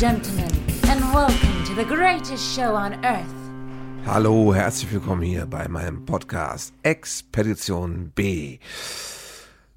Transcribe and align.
Gentlemen, 0.00 0.48
and 0.88 1.12
welcome 1.12 1.62
to 1.66 1.74
the 1.74 1.84
greatest 1.84 2.56
show 2.56 2.74
on 2.74 2.94
earth. 3.04 3.34
Hallo, 4.06 4.54
herzlich 4.54 4.90
willkommen 4.90 5.20
hier 5.20 5.44
bei 5.44 5.68
meinem 5.68 6.06
Podcast 6.06 6.72
Expedition 6.82 8.10
B. 8.14 8.60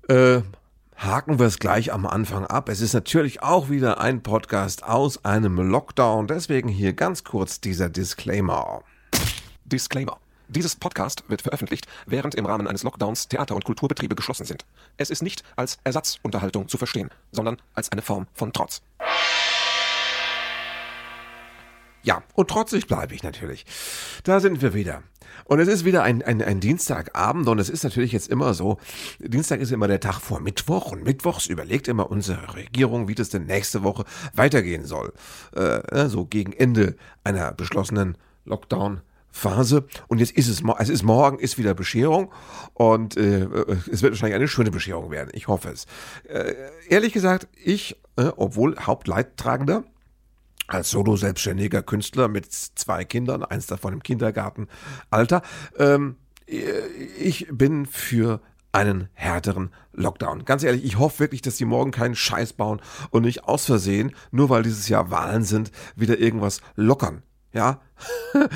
Äh, 0.08 0.40
haken 0.96 1.40
wir 1.40 1.48
es 1.48 1.59
gleich 1.59 1.91
am 1.91 2.05
Anfang 2.05 2.46
ab. 2.46 2.70
Es 2.70 2.80
ist 2.80 2.94
natürlich 2.94 3.44
auch 3.44 3.70
wieder 3.70 4.00
ein 4.00 4.23
Podcast 4.23 4.86
aus 4.86 5.26
einem 5.26 5.58
Lockdown, 5.58 6.27
deswegen 6.27 6.70
hier 6.70 6.94
ganz 6.94 7.26
kurz 7.26 7.60
dieser 7.60 7.90
Disclaimer. 7.90 8.82
Disclaimer. 9.66 10.20
Dieses 10.48 10.77
Podcast 10.77 11.26
wird 11.27 11.41
veröffentlicht, 11.41 11.85
während 12.05 12.35
im 12.35 12.46
Rahmen 12.46 12.70
eines 12.70 12.84
Lockdowns 12.84 13.27
Theater- 13.27 13.55
und 13.55 13.66
Kulturbetriebe 13.66 14.16
geschlossen 14.16 14.46
sind. 14.46 14.63
Es 14.96 15.10
ist 15.10 15.21
nicht 15.21 15.44
als 15.58 15.80
Ersatzunterhaltung 15.84 16.70
zu 16.70 16.77
verstehen, 16.77 17.10
sondern 17.34 17.58
als 17.74 17.91
eine 17.91 18.02
Form 18.02 18.27
von 18.34 18.54
Trotz. 18.54 18.82
Ja, 22.03 22.21
und 22.34 22.49
trotzig 22.49 22.88
bleibe 22.88 23.16
ich 23.16 23.23
natürlich. 23.23 23.66
Da 24.23 24.39
sind 24.39 24.62
wir 24.62 24.73
wieder. 24.73 25.03
Und 25.45 25.59
es 25.59 25.67
ist 25.67 25.85
wieder 25.85 26.03
ein, 26.03 26.21
ein, 26.21 26.41
ein 26.41 26.59
Dienstagabend 26.59 27.48
und 27.48 27.59
es 27.59 27.70
ist 27.70 27.84
natürlich 27.84 28.12
jetzt 28.12 28.29
immer 28.29 28.53
so, 28.53 28.77
Dienstag 29.20 29.59
ist 29.62 29.71
immer 29.71 29.88
der 29.88 29.99
Tag 29.99 30.20
vor 30.20 30.39
Mittwoch 30.39 30.91
und 30.91 31.03
Mittwochs 31.03 31.48
überlegt 31.48 31.88
immer 31.88 32.12
unsere 32.12 32.55
Regierung, 32.55 33.07
wie 33.07 33.16
das 33.16 33.29
denn 33.29 33.45
nächste 33.45 33.84
Woche 33.84 34.05
weitergehen 34.34 34.85
soll. 34.85 35.13
Äh, 35.55 36.07
so 36.07 36.26
gegen 36.26 36.54
Ende 36.54 36.95
einer 37.23 37.51
beschlossenen 37.54 38.17
Lockdown. 38.45 39.01
Phase 39.35 39.88
und 40.07 40.20
jetzt 40.20 40.34
ist 40.34 40.48
es, 40.48 40.62
es 40.77 40.90
ist 40.90 41.01
morgen 41.01 41.40
ist 41.40 41.57
wieder 41.57 41.73
Bescherung 41.73 42.32
und 42.76 43.17
äh, 43.17 43.45
es 43.91 44.04
wird 44.04 44.12
wahrscheinlich 44.12 44.35
eine 44.35 44.48
schöne 44.48 44.70
Bescherung 44.70 45.10
werden. 45.10 45.32
Ich 45.34 45.48
hoffe 45.48 45.70
es. 45.70 45.88
Äh, 46.29 46.54
ehrlich 46.88 47.13
gesagt, 47.13 47.48
ich, 47.63 47.99
äh, 48.15 48.26
obwohl 48.38 48.77
Hauptleidtragender, 48.77 49.85
als 50.68 50.90
Solo-selbstständiger 50.92 51.84
Künstler 51.84 52.28
mit 52.28 52.52
zwei 52.52 53.06
Kindern, 53.06 53.44
eins 53.44 53.68
davon 53.68 53.94
im 53.94 54.04
Kindergartenalter, 54.04 55.42
ähm, 55.78 56.18
ich 57.18 57.48
bin 57.52 57.86
für 57.86 58.42
einen 58.72 59.10
härteren 59.14 59.70
Lockdown. 59.94 60.46
Ganz 60.46 60.64
ehrlich, 60.64 60.84
ich 60.84 60.98
hoffe 60.98 61.20
wirklich, 61.20 61.41
dass 61.41 61.58
die 61.58 61.66
morgen 61.66 61.91
keinen 61.91 62.16
Scheiß 62.16 62.54
bauen 62.54 62.82
und 63.12 63.24
nicht 63.24 63.46
aus 63.46 63.66
Versehen, 63.66 64.16
nur 64.31 64.50
weil 64.50 64.64
dieses 64.64 64.90
Jahr 64.90 65.12
Wahlen 65.12 65.44
sind, 65.44 65.72
wieder 65.96 66.19
irgendwas 66.19 66.62
lockern. 66.75 67.24
Ja, 67.53 67.81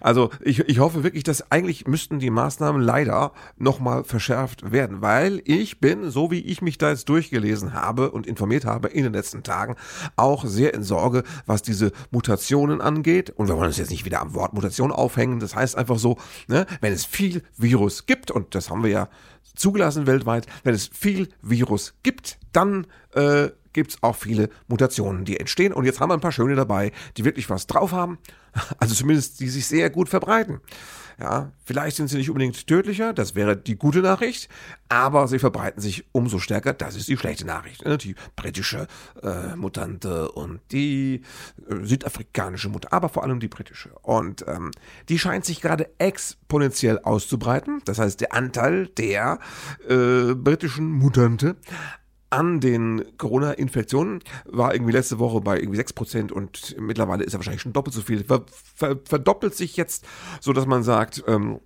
also 0.00 0.30
ich, 0.40 0.58
ich 0.60 0.80
hoffe 0.80 1.04
wirklich, 1.04 1.22
dass 1.22 1.52
eigentlich 1.52 1.86
müssten 1.86 2.18
die 2.18 2.30
Maßnahmen 2.30 2.82
leider 2.82 3.32
nochmal 3.56 4.02
verschärft 4.02 4.72
werden, 4.72 5.00
weil 5.00 5.40
ich 5.44 5.80
bin, 5.80 6.10
so 6.10 6.30
wie 6.32 6.40
ich 6.40 6.60
mich 6.60 6.76
da 6.76 6.90
jetzt 6.90 7.08
durchgelesen 7.08 7.72
habe 7.72 8.10
und 8.10 8.26
informiert 8.26 8.64
habe 8.64 8.88
in 8.88 9.04
den 9.04 9.12
letzten 9.12 9.44
Tagen, 9.44 9.76
auch 10.16 10.44
sehr 10.44 10.74
in 10.74 10.82
Sorge, 10.82 11.22
was 11.46 11.62
diese 11.62 11.92
Mutationen 12.10 12.80
angeht. 12.80 13.30
Und 13.30 13.46
wir 13.48 13.56
wollen 13.56 13.68
uns 13.68 13.78
jetzt 13.78 13.90
nicht 13.90 14.04
wieder 14.04 14.20
am 14.20 14.34
Wort 14.34 14.54
Mutation 14.54 14.90
aufhängen. 14.90 15.38
Das 15.38 15.54
heißt 15.54 15.76
einfach 15.76 15.98
so, 15.98 16.18
ne, 16.48 16.66
wenn 16.80 16.92
es 16.92 17.04
viel 17.04 17.42
Virus 17.56 18.06
gibt, 18.06 18.32
und 18.32 18.54
das 18.56 18.70
haben 18.70 18.82
wir 18.82 18.90
ja 18.90 19.08
zugelassen 19.54 20.06
weltweit, 20.06 20.46
wenn 20.64 20.74
es 20.74 20.88
viel 20.92 21.28
Virus 21.42 21.94
gibt, 22.02 22.38
dann 22.52 22.86
äh, 23.14 23.50
gibt 23.72 23.92
es 23.92 24.02
auch 24.02 24.16
viele 24.16 24.50
Mutationen, 24.68 25.24
die 25.24 25.38
entstehen. 25.38 25.72
Und 25.72 25.84
jetzt 25.84 26.00
haben 26.00 26.10
wir 26.10 26.14
ein 26.14 26.20
paar 26.20 26.32
schöne 26.32 26.54
dabei, 26.54 26.92
die 27.16 27.24
wirklich 27.24 27.50
was 27.50 27.66
drauf 27.66 27.92
haben. 27.92 28.18
Also 28.78 28.96
zumindest 28.96 29.38
die 29.38 29.48
sich 29.48 29.66
sehr 29.66 29.90
gut 29.90 30.08
verbreiten. 30.08 30.60
Ja, 31.20 31.52
vielleicht 31.64 31.96
sind 31.98 32.08
sie 32.08 32.16
nicht 32.16 32.30
unbedingt 32.30 32.66
tödlicher, 32.66 33.12
das 33.12 33.34
wäre 33.34 33.54
die 33.54 33.76
gute 33.76 34.00
Nachricht, 34.00 34.48
aber 34.88 35.28
sie 35.28 35.38
verbreiten 35.38 35.82
sich 35.82 36.06
umso 36.12 36.38
stärker, 36.38 36.72
das 36.72 36.96
ist 36.96 37.08
die 37.08 37.16
schlechte 37.18 37.44
Nachricht. 37.44 37.84
Ne? 37.84 37.98
Die 37.98 38.14
britische 38.36 38.86
äh, 39.22 39.54
Mutante 39.54 40.32
und 40.32 40.60
die 40.72 41.20
äh, 41.68 41.84
südafrikanische 41.84 42.70
Mutante, 42.70 42.94
aber 42.94 43.10
vor 43.10 43.22
allem 43.22 43.38
die 43.38 43.48
britische. 43.48 43.90
Und 44.00 44.46
ähm, 44.48 44.70
die 45.10 45.18
scheint 45.18 45.44
sich 45.44 45.60
gerade 45.60 45.90
exponentiell 45.98 46.98
auszubreiten. 47.00 47.82
Das 47.84 47.98
heißt, 47.98 48.22
der 48.22 48.32
Anteil 48.32 48.86
der 48.86 49.40
äh, 49.90 50.34
britischen 50.34 50.90
Mutante 50.90 51.56
an 52.30 52.60
den 52.60 53.04
Corona-Infektionen 53.18 54.20
war 54.44 54.72
irgendwie 54.72 54.92
letzte 54.92 55.18
Woche 55.18 55.40
bei 55.40 55.58
irgendwie 55.58 55.80
6% 55.80 56.30
und 56.30 56.76
mittlerweile 56.78 57.24
ist 57.24 57.34
er 57.34 57.40
wahrscheinlich 57.40 57.62
schon 57.62 57.72
doppelt 57.72 57.94
so 57.94 58.02
viel. 58.02 58.24
Ver, 58.24 58.44
ver, 58.76 58.98
verdoppelt 59.04 59.54
sich 59.54 59.76
jetzt, 59.76 60.06
so 60.40 60.52
dass 60.52 60.66
man 60.66 60.84
sagt, 60.84 61.24
ähm, 61.26 61.60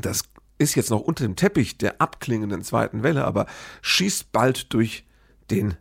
das 0.00 0.22
ist 0.58 0.74
jetzt 0.74 0.90
noch 0.90 1.00
unter 1.00 1.24
dem 1.24 1.36
Teppich 1.36 1.78
der 1.78 2.00
abklingenden 2.00 2.62
zweiten 2.62 3.02
Welle, 3.02 3.24
aber 3.24 3.46
schießt 3.82 4.32
bald 4.32 4.72
durch 4.72 5.06
den 5.50 5.76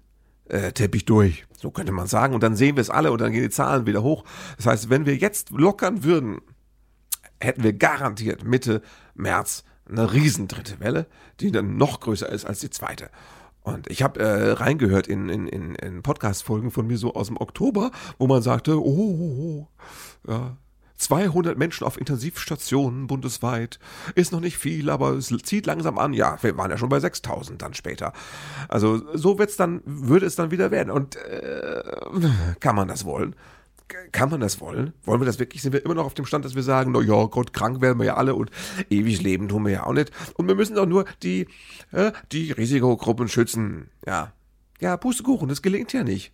äh, 0.46 0.72
Teppich 0.72 1.06
durch. 1.06 1.46
So 1.58 1.72
könnte 1.72 1.92
man 1.92 2.08
sagen. 2.08 2.34
Und 2.34 2.44
dann 2.44 2.56
sehen 2.56 2.76
wir 2.76 2.82
es 2.82 2.90
alle 2.90 3.12
und 3.12 3.20
dann 3.20 3.32
gehen 3.32 3.44
die 3.44 3.50
Zahlen 3.50 3.86
wieder 3.86 4.04
hoch. 4.04 4.24
Das 4.58 4.66
heißt, 4.66 4.90
wenn 4.90 5.06
wir 5.06 5.16
jetzt 5.16 5.52
lockern 5.52 6.04
würden, 6.04 6.40
hätten 7.40 7.64
wir 7.64 7.74
garantiert 7.74 8.44
Mitte 8.44 8.82
März 9.14 9.64
eine 9.88 10.14
riesen 10.14 10.48
dritte 10.48 10.80
Welle, 10.80 11.08
die 11.40 11.52
dann 11.52 11.78
noch 11.78 12.00
größer 12.00 12.30
ist 12.30 12.46
als 12.46 12.60
die 12.60 12.70
zweite. 12.70 13.10
Und 13.66 13.90
ich 13.90 14.04
habe 14.04 14.20
äh, 14.20 14.52
reingehört 14.52 15.08
in, 15.08 15.28
in, 15.28 15.48
in, 15.48 15.74
in 15.76 16.04
Podcast-Folgen 16.04 16.70
von 16.70 16.86
mir 16.86 17.00
so 17.00 17.16
aus 17.16 17.28
dem 17.28 17.38
Oktober, 17.38 17.90
wo 18.20 18.28
man 18.28 18.44
sagte, 18.44 18.80
oh, 18.80 18.86
oh, 18.86 19.68
oh 20.28 20.32
ja, 20.32 20.58
200 20.98 21.58
Menschen 21.58 21.86
auf 21.86 21.98
Intensivstationen 21.98 23.08
bundesweit 23.08 23.80
ist 24.14 24.32
noch 24.32 24.40
nicht 24.40 24.58
viel, 24.58 24.90
aber 24.92 25.14
es 25.14 25.34
zieht 25.44 25.66
langsam 25.66 25.98
an. 25.98 26.14
Ja, 26.14 26.38
wir 26.42 26.56
waren 26.58 26.70
ja 26.70 26.78
schon 26.78 26.90
bei 26.90 27.00
6000 27.00 27.60
dann 27.60 27.74
später. 27.74 28.14
Also 28.70 29.02
so 29.18 29.40
wird's 29.40 29.58
dann, 29.58 29.82
würde 29.86 30.28
es 30.28 30.36
dann 30.36 30.52
wieder 30.52 30.70
werden. 30.70 30.92
Und 30.92 31.16
äh, 31.16 31.82
kann 32.60 32.76
man 32.76 32.88
das 32.88 33.04
wollen? 33.04 33.36
Kann 34.12 34.30
man 34.30 34.40
das 34.40 34.60
wollen? 34.60 34.94
Wollen 35.04 35.22
wir 35.22 35.26
das 35.26 35.40
wirklich? 35.40 35.62
Sind 35.62 35.74
wir 35.74 35.84
immer 35.84 35.96
noch 35.96 36.06
auf 36.06 36.14
dem 36.14 36.26
Stand, 36.26 36.46
dass 36.46 36.56
wir 36.56 36.64
sagen, 36.64 36.92
na 36.92 37.02
ja, 37.02 37.26
Gott, 37.26 37.54
krank 37.54 37.82
werden 37.82 38.00
wir 38.00 38.06
ja 38.06 38.16
alle 38.16 38.36
und 38.36 38.50
ewig 38.90 39.22
leben 39.22 39.48
tun 39.48 39.66
wir 39.66 39.72
ja 39.72 39.86
auch 39.86 39.94
nicht. 39.94 40.12
Und 40.36 40.48
wir 40.48 40.56
müssen 40.56 40.76
doch 40.76 40.86
nur 40.86 41.06
die, 41.24 41.48
äh, 41.92 42.12
die 42.32 42.52
Risikogruppen 42.52 43.28
schützen. 43.28 43.90
Ja. 44.06 44.34
Ja, 44.82 44.98
Pustekuchen, 44.98 45.48
das 45.48 45.62
gelingt 45.62 45.94
ja 45.94 46.04
nicht. 46.04 46.34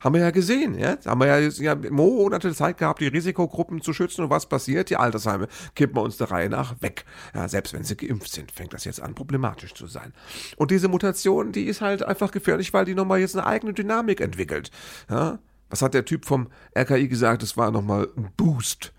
Haben 0.00 0.14
wir 0.14 0.20
ja 0.20 0.30
gesehen, 0.30 0.78
ja? 0.78 0.96
Haben 1.06 1.20
wir 1.20 1.26
ja, 1.26 1.38
ja 1.38 1.74
Monate 1.74 2.54
Zeit 2.54 2.78
gehabt, 2.78 3.00
die 3.00 3.08
Risikogruppen 3.08 3.82
zu 3.82 3.92
schützen. 3.92 4.22
Und 4.22 4.30
was 4.30 4.46
passiert? 4.46 4.90
Die 4.90 4.96
Altersheime 4.96 5.48
kippen 5.74 5.96
wir 5.96 6.02
uns 6.02 6.18
der 6.18 6.30
Reihe 6.30 6.48
nach 6.48 6.80
weg. 6.80 7.04
Ja, 7.34 7.48
selbst 7.48 7.74
wenn 7.74 7.82
sie 7.82 7.96
geimpft 7.96 8.30
sind, 8.30 8.52
fängt 8.52 8.72
das 8.72 8.84
jetzt 8.84 9.02
an, 9.02 9.16
problematisch 9.16 9.74
zu 9.74 9.88
sein. 9.88 10.12
Und 10.56 10.70
diese 10.70 10.86
Mutation, 10.86 11.50
die 11.50 11.64
ist 11.64 11.80
halt 11.80 12.04
einfach 12.04 12.30
gefährlich, 12.30 12.72
weil 12.72 12.84
die 12.84 12.94
nochmal 12.94 13.18
jetzt 13.18 13.36
eine 13.36 13.46
eigene 13.46 13.72
Dynamik 13.72 14.20
entwickelt. 14.20 14.70
Ja? 15.10 15.40
Was 15.70 15.82
hat 15.82 15.94
der 15.94 16.04
Typ 16.04 16.24
vom 16.24 16.48
RKI 16.76 17.08
gesagt? 17.08 17.42
Das 17.42 17.56
war 17.56 17.70
nochmal 17.70 18.08
ein 18.16 18.30
Boost 18.36 18.92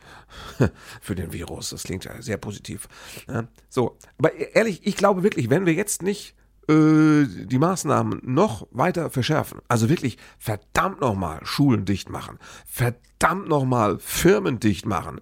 für 1.01 1.15
den 1.15 1.33
Virus. 1.33 1.71
Das 1.71 1.83
klingt 1.83 2.05
ja 2.05 2.21
sehr 2.21 2.37
positiv. 2.37 2.87
Ja, 3.27 3.47
so, 3.69 3.97
aber 4.17 4.33
ehrlich, 4.33 4.85
ich 4.85 4.95
glaube 4.95 5.23
wirklich, 5.23 5.49
wenn 5.49 5.65
wir 5.65 5.73
jetzt 5.73 6.03
nicht 6.03 6.35
äh, 6.67 7.25
die 7.25 7.57
Maßnahmen 7.57 8.21
noch 8.23 8.67
weiter 8.71 9.09
verschärfen, 9.09 9.59
also 9.67 9.89
wirklich 9.89 10.17
verdammt 10.37 11.01
nochmal 11.01 11.39
Schulen 11.43 11.85
dicht 11.85 12.09
machen, 12.09 12.37
verdammt 12.65 13.47
nochmal 13.47 13.97
Firmen 13.99 14.59
dicht 14.59 14.85
machen. 14.85 15.21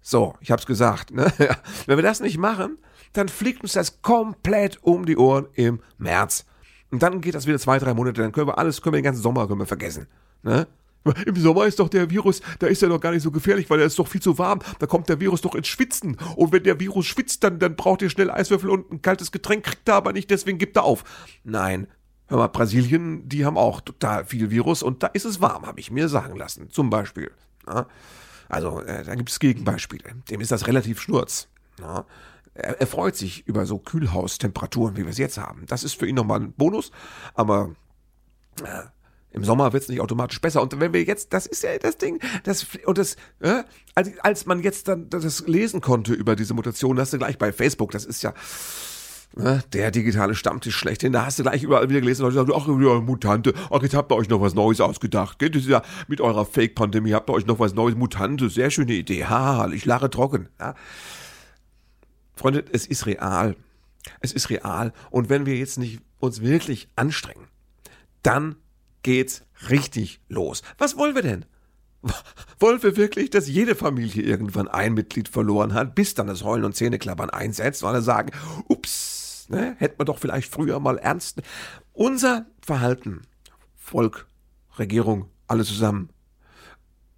So, 0.00 0.34
ich 0.40 0.50
hab's 0.50 0.66
gesagt. 0.66 1.12
Ne? 1.12 1.32
wenn 1.86 1.98
wir 1.98 2.02
das 2.02 2.20
nicht 2.20 2.38
machen, 2.38 2.78
dann 3.12 3.28
fliegt 3.28 3.62
uns 3.62 3.74
das 3.74 4.00
komplett 4.00 4.82
um 4.82 5.04
die 5.04 5.18
Ohren 5.18 5.46
im 5.54 5.80
März. 5.98 6.46
Und 6.90 7.02
dann 7.02 7.20
geht 7.20 7.34
das 7.34 7.46
wieder 7.46 7.58
zwei, 7.58 7.78
drei 7.78 7.94
Monate, 7.94 8.22
dann 8.22 8.32
können 8.32 8.48
wir 8.48 8.58
alles, 8.58 8.82
können 8.82 8.94
wir 8.94 9.00
den 9.00 9.04
ganzen 9.04 9.22
Sommer 9.22 9.46
können 9.46 9.60
wir 9.60 9.66
vergessen. 9.66 10.06
Ne? 10.42 10.66
Im 11.26 11.36
Sommer 11.36 11.66
ist 11.66 11.80
doch 11.80 11.88
der 11.88 12.10
Virus, 12.10 12.40
da 12.60 12.68
ist 12.68 12.82
er 12.82 12.88
doch 12.88 13.00
gar 13.00 13.10
nicht 13.10 13.22
so 13.22 13.30
gefährlich, 13.30 13.68
weil 13.70 13.80
er 13.80 13.86
ist 13.86 13.98
doch 13.98 14.06
viel 14.06 14.22
zu 14.22 14.38
warm. 14.38 14.60
Da 14.78 14.86
kommt 14.86 15.08
der 15.08 15.20
Virus 15.20 15.40
doch 15.40 15.54
ins 15.54 15.66
Schwitzen. 15.66 16.16
Und 16.36 16.52
wenn 16.52 16.62
der 16.62 16.78
Virus 16.78 17.06
schwitzt, 17.06 17.42
dann, 17.42 17.58
dann 17.58 17.74
braucht 17.74 18.02
ihr 18.02 18.10
schnell 18.10 18.30
Eiswürfel 18.30 18.70
und 18.70 18.90
ein 18.92 19.02
kaltes 19.02 19.32
Getränk, 19.32 19.64
kriegt 19.64 19.88
er 19.88 19.96
aber 19.96 20.12
nicht, 20.12 20.30
deswegen 20.30 20.58
gibt 20.58 20.76
er 20.76 20.84
auf. 20.84 21.04
Nein. 21.44 21.88
Hör 22.28 22.38
mal, 22.38 22.48
Brasilien, 22.48 23.28
die 23.28 23.44
haben 23.44 23.58
auch 23.58 23.80
total 23.80 24.24
viel 24.24 24.50
Virus 24.50 24.82
und 24.82 25.02
da 25.02 25.08
ist 25.08 25.24
es 25.24 25.40
warm, 25.40 25.66
habe 25.66 25.80
ich 25.80 25.90
mir 25.90 26.08
sagen 26.08 26.36
lassen. 26.36 26.70
Zum 26.70 26.88
Beispiel. 26.88 27.30
Ja? 27.66 27.86
Also, 28.48 28.80
äh, 28.82 29.04
da 29.04 29.14
gibt 29.16 29.30
es 29.30 29.38
Gegenbeispiele. 29.38 30.04
Dem 30.30 30.40
ist 30.40 30.52
das 30.52 30.66
relativ 30.66 31.00
schnurz. 31.00 31.48
Ja? 31.80 32.06
Er, 32.54 32.80
er 32.80 32.86
freut 32.86 33.16
sich 33.16 33.46
über 33.46 33.66
so 33.66 33.78
Kühlhaustemperaturen, 33.78 34.96
wie 34.96 35.02
wir 35.02 35.10
es 35.10 35.18
jetzt 35.18 35.36
haben. 35.36 35.64
Das 35.66 35.84
ist 35.84 35.94
für 35.94 36.06
ihn 36.06 36.14
nochmal 36.14 36.40
ein 36.40 36.52
Bonus, 36.52 36.90
aber 37.34 37.74
äh, 38.62 38.84
im 39.32 39.44
Sommer 39.44 39.72
wird 39.72 39.82
es 39.82 39.88
nicht 39.88 40.00
automatisch 40.00 40.40
besser. 40.40 40.62
Und 40.62 40.78
wenn 40.80 40.92
wir 40.92 41.02
jetzt, 41.02 41.32
das 41.32 41.46
ist 41.46 41.62
ja 41.62 41.78
das 41.78 41.96
Ding, 41.96 42.20
das, 42.44 42.66
und 42.86 42.98
das, 42.98 43.16
äh, 43.40 43.64
als, 43.94 44.18
als 44.20 44.46
man 44.46 44.62
jetzt 44.62 44.88
dann 44.88 45.08
das 45.08 45.46
lesen 45.46 45.80
konnte 45.80 46.12
über 46.12 46.36
diese 46.36 46.54
Mutation, 46.54 46.98
hast 46.98 47.12
du 47.12 47.18
gleich 47.18 47.38
bei 47.38 47.52
Facebook, 47.52 47.90
das 47.90 48.04
ist 48.04 48.22
ja, 48.22 48.34
ne, 49.34 49.62
der 49.72 49.90
digitale 49.90 50.34
Stammtisch 50.34 50.76
schlechthin, 50.76 51.12
da 51.12 51.26
hast 51.26 51.38
du 51.38 51.42
gleich 51.42 51.62
überall 51.62 51.88
wieder 51.88 52.00
gelesen, 52.00 52.22
Leute 52.22 52.36
sagen, 52.36 52.52
ach, 52.54 52.66
ja, 52.66 53.00
Mutante, 53.00 53.54
ach, 53.70 53.82
jetzt 53.82 53.94
habt 53.94 54.12
ihr 54.12 54.16
euch 54.16 54.28
noch 54.28 54.40
was 54.40 54.54
Neues 54.54 54.80
ausgedacht, 54.80 55.38
geht 55.38 55.54
das 55.54 55.66
ja 55.66 55.82
mit 56.08 56.20
eurer 56.20 56.44
Fake-Pandemie, 56.44 57.12
habt 57.12 57.30
ihr 57.30 57.34
euch 57.34 57.46
noch 57.46 57.58
was 57.58 57.74
Neues, 57.74 57.96
Mutante, 57.96 58.50
sehr 58.50 58.70
schöne 58.70 58.92
Idee, 58.92 59.24
haha, 59.24 59.70
ich 59.72 59.84
lache 59.84 60.10
trocken, 60.10 60.48
ja. 60.60 60.74
Freunde, 62.34 62.64
es 62.72 62.86
ist 62.86 63.06
real. 63.06 63.56
Es 64.20 64.32
ist 64.32 64.50
real. 64.50 64.92
Und 65.10 65.28
wenn 65.28 65.46
wir 65.46 65.56
jetzt 65.56 65.78
nicht 65.78 66.00
uns 66.18 66.40
wirklich 66.40 66.88
anstrengen, 66.96 67.46
dann 68.22 68.56
geht's 69.02 69.44
richtig 69.68 70.20
los. 70.28 70.62
Was 70.78 70.96
wollen 70.96 71.14
wir 71.14 71.22
denn? 71.22 71.44
Wollen 72.58 72.82
wir 72.82 72.96
wirklich, 72.96 73.30
dass 73.30 73.48
jede 73.48 73.74
Familie 73.74 74.22
irgendwann 74.22 74.68
ein 74.68 74.94
Mitglied 74.94 75.28
verloren 75.28 75.74
hat, 75.74 75.94
bis 75.94 76.14
dann 76.14 76.26
das 76.26 76.42
Heulen 76.42 76.64
und 76.64 76.74
Zähneklappern 76.74 77.30
einsetzt, 77.30 77.82
weil 77.82 77.94
er 77.94 78.02
sagen, 78.02 78.32
ups, 78.68 79.46
ne, 79.48 79.76
hätten 79.78 80.00
wir 80.00 80.04
doch 80.04 80.18
vielleicht 80.18 80.52
früher 80.52 80.80
mal 80.80 80.98
ernst. 80.98 81.42
Unser 81.92 82.46
Verhalten, 82.60 83.22
Volk, 83.76 84.26
Regierung, 84.78 85.26
alle 85.46 85.64
zusammen, 85.64 86.10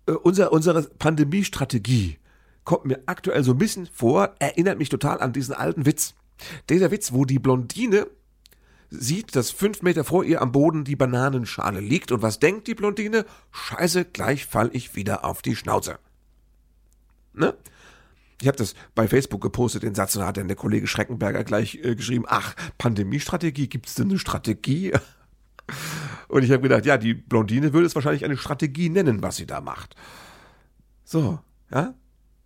äh, 0.07 0.13
unser, 0.13 0.53
unsere 0.53 0.83
Pandemiestrategie 0.83 2.19
kommt 2.65 2.87
mir 2.87 3.03
aktuell 3.07 3.45
so 3.45 3.53
ein 3.53 3.59
bisschen 3.59 3.87
vor, 3.87 4.35
erinnert 4.39 4.79
mich 4.79 4.89
total 4.89 5.21
an 5.21 5.33
diesen 5.33 5.55
alten 5.55 5.87
Witz. 5.87 6.15
Dieser 6.69 6.91
Witz, 6.91 7.13
wo 7.13 7.25
die 7.25 7.39
Blondine 7.39 8.07
sieht, 9.01 9.37
dass 9.37 9.51
fünf 9.51 9.83
Meter 9.83 10.05
vor 10.05 10.25
ihr 10.25 10.41
am 10.41 10.53
Boden 10.53 10.85
die 10.85 10.97
Bananenschale 10.97 11.81
liegt. 11.81 12.13
Und 12.13 12.23
was 12.23 12.39
denkt 12.39 12.67
die 12.67 12.75
Blondine? 12.75 13.25
Scheiße, 13.53 14.05
gleich 14.05 14.47
fall 14.47 14.71
ich 14.73 14.95
wieder 14.95 15.25
auf 15.25 15.43
die 15.43 15.57
Schnauze. 15.57 15.99
Ne? 17.33 17.55
Ich 18.41 18.49
habe 18.49 18.59
das 18.59 18.75
bei 18.95 19.09
Facebook 19.09 19.41
gepostet, 19.41 19.83
den 19.83 19.95
Satz, 19.95 20.17
und 20.17 20.23
da 20.23 20.29
hat 20.29 20.37
dann 20.37 20.49
der 20.49 20.57
Kollege 20.57 20.87
Schreckenberger 20.87 21.45
gleich 21.45 21.77
äh, 21.83 21.95
geschrieben, 21.95 22.25
ach, 22.29 22.55
Pandemiestrategie, 22.79 23.69
gibt 23.69 23.87
es 23.87 23.95
denn 23.95 24.11
eine 24.11 24.19
Strategie? 24.19 24.93
Und 26.29 26.43
ich 26.43 26.51
habe 26.51 26.63
gedacht, 26.63 26.85
ja, 26.85 26.99
die 26.99 27.15
Blondine 27.15 27.73
würde 27.73 27.87
es 27.87 27.95
wahrscheinlich 27.95 28.25
eine 28.25 28.37
Strategie 28.37 28.89
nennen, 28.89 29.23
was 29.23 29.37
sie 29.37 29.47
da 29.47 29.61
macht. 29.61 29.95
So, 31.05 31.39
ja? 31.71 31.95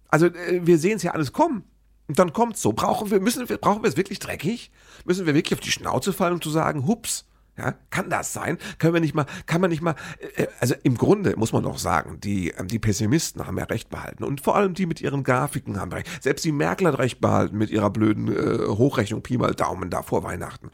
Also, 0.09 0.27
äh, 0.27 0.67
wir 0.67 0.79
sehen 0.79 0.97
es 0.97 1.03
ja 1.03 1.13
alles 1.13 1.33
kommen. 1.33 1.65
Und 2.09 2.19
dann 2.19 2.33
kommt's 2.33 2.63
so. 2.63 2.73
Brauchen 2.73 3.11
wir, 3.11 3.21
müssen 3.21 3.49
wir, 3.49 3.59
brauchen 3.59 3.83
wir 3.83 3.89
es 3.89 3.97
wirklich 3.97 4.19
dreckig? 4.19 4.71
Müssen 5.05 5.27
wir 5.27 5.35
wirklich 5.35 5.55
auf 5.55 5.61
die 5.61 5.71
Schnauze 5.71 6.13
fallen, 6.13 6.35
um 6.35 6.41
zu 6.41 6.51
sagen, 6.51 6.87
hups? 6.87 7.27
Ja, 7.59 7.75
kann 7.91 8.09
das 8.09 8.33
sein? 8.33 8.57
Können 8.79 8.95
wir 8.95 9.01
nicht 9.01 9.17
mal, 9.17 9.27
kann 9.47 9.61
man 9.61 9.71
nicht 9.71 9.83
mal, 9.83 9.97
äh, 10.37 10.47
also 10.61 10.77
im 10.85 10.97
Grunde 10.97 11.37
muss 11.37 11.53
man 11.53 11.65
doch 11.65 11.77
sagen, 11.77 12.21
die, 12.21 12.51
ähm, 12.51 12.69
die 12.69 12.79
Pessimisten 12.79 13.45
haben 13.47 13.59
ja 13.59 13.65
recht 13.65 13.91
behalten 13.91 14.23
und 14.23 14.41
vor 14.41 14.55
allem 14.55 14.75
die 14.75 14.87
mit 14.87 15.01
ihren 15.01 15.25
Grafiken 15.25 15.81
haben 15.81 15.93
recht. 15.93 16.23
Selbst 16.23 16.45
die 16.45 16.53
Merkel 16.53 16.87
hat 16.87 16.99
recht 16.99 17.21
behalten 17.21 17.59
mit 17.59 17.71
ihrer 17.71 17.91
blöden 17.91 18.29
äh, 18.29 18.69
Hochrechnung 18.69 19.23
Pi 19.23 19.39
mal 19.39 19.55
Daumen 19.55 19.91
da 19.91 20.03
vor 20.03 20.23
Weihnachten. 20.23 20.71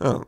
Ja. 0.00 0.24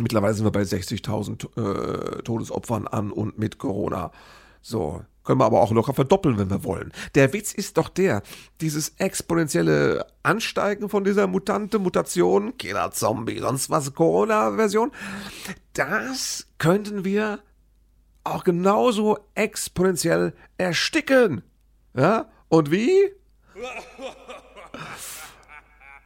Mittlerweile 0.00 0.32
sind 0.32 0.46
wir 0.46 0.50
bei 0.50 0.62
60.000 0.62 2.18
äh, 2.18 2.22
Todesopfern 2.22 2.86
an 2.86 3.12
und 3.12 3.38
mit 3.38 3.58
Corona. 3.58 4.10
So, 4.62 5.04
können 5.24 5.40
wir 5.40 5.44
aber 5.44 5.60
auch 5.60 5.70
locker 5.70 5.94
verdoppeln, 5.94 6.38
wenn 6.38 6.50
wir 6.50 6.64
wollen. 6.64 6.92
Der 7.14 7.32
Witz 7.32 7.52
ist 7.52 7.76
doch 7.76 7.88
der, 7.88 8.22
dieses 8.60 8.94
exponentielle 8.98 10.06
Ansteigen 10.22 10.88
von 10.88 11.04
dieser 11.04 11.26
Mutante, 11.26 11.78
Mutation, 11.78 12.56
Killer, 12.58 12.90
Zombie, 12.90 13.38
sonst 13.38 13.70
was, 13.70 13.94
Corona-Version, 13.94 14.92
das 15.74 16.48
könnten 16.58 17.04
wir 17.04 17.40
auch 18.24 18.44
genauso 18.44 19.18
exponentiell 19.34 20.34
ersticken. 20.58 21.42
Ja? 21.94 22.30
Und 22.48 22.70
wie? 22.70 23.12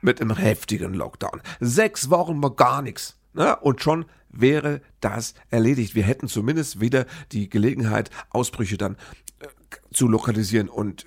Mit 0.00 0.20
einem 0.20 0.36
heftigen 0.36 0.94
Lockdown. 0.94 1.42
Sechs 1.60 2.10
Wochen 2.10 2.38
mal 2.38 2.50
gar 2.50 2.82
nichts. 2.82 3.18
Ne? 3.32 3.56
Und 3.56 3.82
schon 3.82 4.06
wäre 4.28 4.80
das 5.00 5.34
erledigt. 5.50 5.94
Wir 5.94 6.04
hätten 6.04 6.28
zumindest 6.28 6.80
wieder 6.80 7.06
die 7.32 7.48
Gelegenheit, 7.48 8.10
Ausbrüche 8.30 8.76
dann 8.76 8.96
äh, 9.40 9.46
zu 9.92 10.08
lokalisieren 10.08 10.68
und 10.68 11.06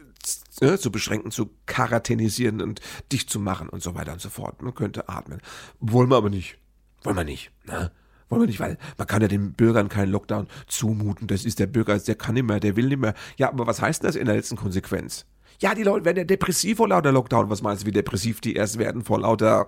äh, 0.62 0.78
zu 0.78 0.92
beschränken, 0.92 1.32
zu 1.32 1.52
quarantänisieren 1.66 2.62
und 2.62 2.82
dicht 3.12 3.30
zu 3.30 3.40
machen 3.40 3.70
und 3.70 3.82
so 3.82 3.96
weiter 3.96 4.14
und 4.14 4.22
so 4.22 4.30
fort. 4.30 4.62
Man 4.62 4.74
könnte 4.74 5.10
atmen. 5.10 5.42
Wollen 5.80 6.10
wir 6.10 6.18
aber 6.18 6.30
nicht. 6.30 6.58
Wollen 7.04 7.16
wir 7.16 7.24
nicht. 7.24 7.52
Ne? 7.66 7.92
Wollen 8.30 8.44
wir 8.44 8.48
nicht, 8.48 8.60
weil 8.60 8.78
man 8.98 9.08
kann 9.08 9.22
ja 9.22 9.28
den 9.28 9.54
Bürgern 9.54 9.90
keinen 9.90 10.12
Lockdown 10.12 10.48
zumuten. 10.68 11.28
Das 11.28 11.46
ist 11.46 11.60
der 11.60 11.68
Bürger, 11.68 11.98
der 11.98 12.16
kann 12.16 12.36
nicht 12.36 12.44
mehr, 12.44 12.60
der 12.60 12.76
will 12.76 12.88
nicht 12.88 13.00
mehr. 13.00 13.16
Ja, 13.38 13.50
aber 13.50 13.66
was 13.66 13.82
heißt 13.82 14.04
das 14.04 14.16
in 14.16 14.26
der 14.26 14.36
letzten 14.36 14.56
Konsequenz? 14.56 15.26
Ja, 15.60 15.74
die 15.74 15.84
Leute 15.84 16.06
werden 16.06 16.18
ja 16.18 16.24
depressiv 16.24 16.78
vor 16.78 16.88
lauter 16.88 17.12
Lockdown. 17.12 17.50
Was 17.50 17.62
meinst 17.62 17.84
du, 17.84 17.88
wie 17.88 17.92
depressiv 17.92 18.40
die 18.40 18.56
erst 18.56 18.78
werden 18.78 19.04
vor 19.04 19.20
lauter 19.20 19.68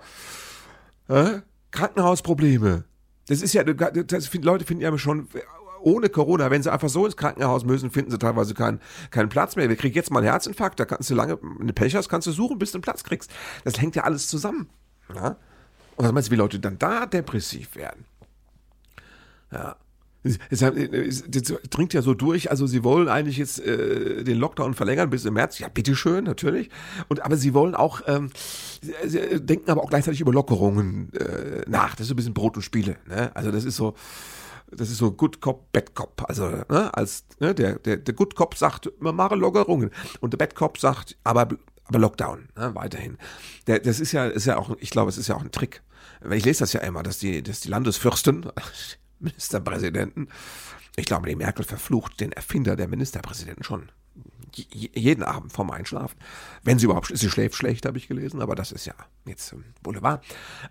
äh, 1.08 1.40
Krankenhausprobleme? 1.72 2.86
Das 3.28 3.42
ist 3.42 3.54
ja, 3.54 3.64
das, 3.64 4.34
Leute 4.34 4.66
finden 4.66 4.84
ja 4.84 4.98
schon 4.98 5.28
ohne 5.82 6.10
Corona, 6.10 6.52
wenn 6.52 6.62
sie 6.62 6.72
einfach 6.72 6.90
so 6.90 7.06
ins 7.06 7.18
Krankenhaus 7.18 7.66
müssen, 7.66 7.92
finden 7.92 8.12
sie 8.12 8.20
teilweise 8.20 8.54
keinen, 8.54 8.80
keinen 9.10 9.30
Platz 9.30 9.56
mehr. 9.56 9.70
Wir 9.70 9.76
kriegen 9.76 9.96
jetzt 9.96 10.12
mal 10.12 10.20
einen 10.20 10.30
Herzinfarkt, 10.30 10.80
da 10.80 10.86
kannst 10.86 11.10
du 11.10 11.16
lange, 11.16 11.38
du 11.38 11.74
Pech 11.74 11.96
hast, 11.96 12.10
kannst 12.10 12.28
du 12.28 12.32
suchen, 12.32 12.60
bis 12.60 12.72
du 12.72 12.78
einen 12.78 12.84
Platz 12.84 13.04
kriegst. 13.04 13.32
Das 13.64 13.80
hängt 13.82 13.96
ja 13.96 14.04
alles 14.04 14.28
zusammen. 14.28 14.70
Ja? 15.14 15.38
Und 15.96 16.06
was 16.06 16.12
meinst 16.12 16.30
du, 16.30 16.34
wie 16.34 16.38
Leute 16.38 16.60
dann 16.60 16.78
da 16.78 17.06
depressiv 17.06 17.76
werden? 17.76 18.06
Ja. 19.52 19.76
Es, 20.24 21.24
dringt 21.70 21.94
ja 21.94 22.02
so 22.02 22.14
durch, 22.14 22.52
also 22.52 22.68
sie 22.68 22.84
wollen 22.84 23.10
eigentlich 23.10 23.38
jetzt 23.38 23.60
äh, 23.60 24.24
den 24.24 24.38
Lockdown 24.38 24.76
verlängern 24.76 25.10
bis 25.10 25.26
im 25.26 25.34
März. 25.34 25.58
Ja, 25.58 25.68
bitteschön, 25.68 26.26
natürlich. 26.26 26.70
Und 27.08 27.26
aber 27.26 27.38
sie 27.38 27.54
wollen 27.54 27.74
auch, 27.74 28.02
ähm, 28.06 28.30
sie 29.06 29.40
denken 29.42 29.72
aber 29.72 29.84
auch 29.84 29.90
gleichzeitig 29.90 30.22
über 30.22 30.32
Lockerungen 30.32 31.12
äh, 31.14 31.64
nach. 31.68 31.96
Das 31.96 32.02
ist 32.02 32.08
so 32.10 32.14
ein 32.14 32.18
bisschen 32.18 32.34
Brot 32.34 32.56
und 32.56 32.62
Spiele. 32.62 32.98
Ne? 33.08 33.36
Also 33.36 33.52
das 33.52 33.64
ist 33.64 33.78
so, 33.78 33.96
das 34.72 34.90
ist 34.90 34.98
so 34.98 35.12
Good 35.12 35.42
Cop, 35.42 35.72
Bad 35.72 35.96
Cop. 35.96 36.24
Also 36.28 36.48
ne, 36.48 36.94
als 36.94 37.26
ne, 37.40 37.54
der, 37.54 37.80
der, 37.80 37.98
der 37.98 38.14
Good 38.14 38.36
Cop 38.36 38.56
sagt, 38.56 38.92
man 39.00 39.16
mache 39.16 39.36
Lockerungen. 39.36 39.92
Und 40.20 40.34
der 40.34 40.38
Bad 40.38 40.56
Cop 40.56 40.78
sagt, 40.78 41.18
aber, 41.24 41.50
aber 41.86 42.00
Lockdown, 42.00 42.50
ne, 42.56 42.74
weiterhin. 42.76 43.18
Der, 43.68 43.80
das 43.80 44.00
ist 44.00 44.12
ja, 44.12 44.28
ist 44.28 44.46
ja 44.46 44.58
auch, 44.58 44.76
ich 44.80 44.90
glaube, 44.90 45.10
es 45.10 45.18
ist 45.18 45.28
ja 45.28 45.36
auch 45.36 45.42
ein 45.42 45.52
Trick. 45.52 45.82
Ich 46.32 46.46
lese 46.46 46.60
das 46.60 46.74
ja 46.74 46.82
immer, 46.82 47.04
dass 47.04 47.18
die, 47.20 47.42
dass 47.42 47.62
die 47.62 47.70
Landesfürsten, 47.70 48.46
Ministerpräsidenten. 49.22 50.30
Ich 50.96 51.06
glaube, 51.06 51.30
die 51.30 51.36
Merkel 51.36 51.64
verflucht 51.64 52.20
den 52.20 52.32
Erfinder 52.32 52.76
der 52.76 52.88
Ministerpräsidenten 52.88 53.64
schon 53.64 53.90
jeden 54.54 55.24
Abend 55.24 55.54
vorm 55.54 55.72
Einschlafen. 55.72 56.18
Wenn 56.64 56.78
sie 56.78 56.86
überhaupt, 56.86 57.12
sie 57.14 57.30
schläft 57.30 57.56
schlecht, 57.56 57.86
habe 57.86 57.98
ich 57.98 58.10
gelesen, 58.10 58.42
aber 58.42 58.56
das 58.56 58.74
ist 58.74 58.86
ja 58.86 58.94
jetzt 59.26 59.56
Boulevard. 59.82 60.24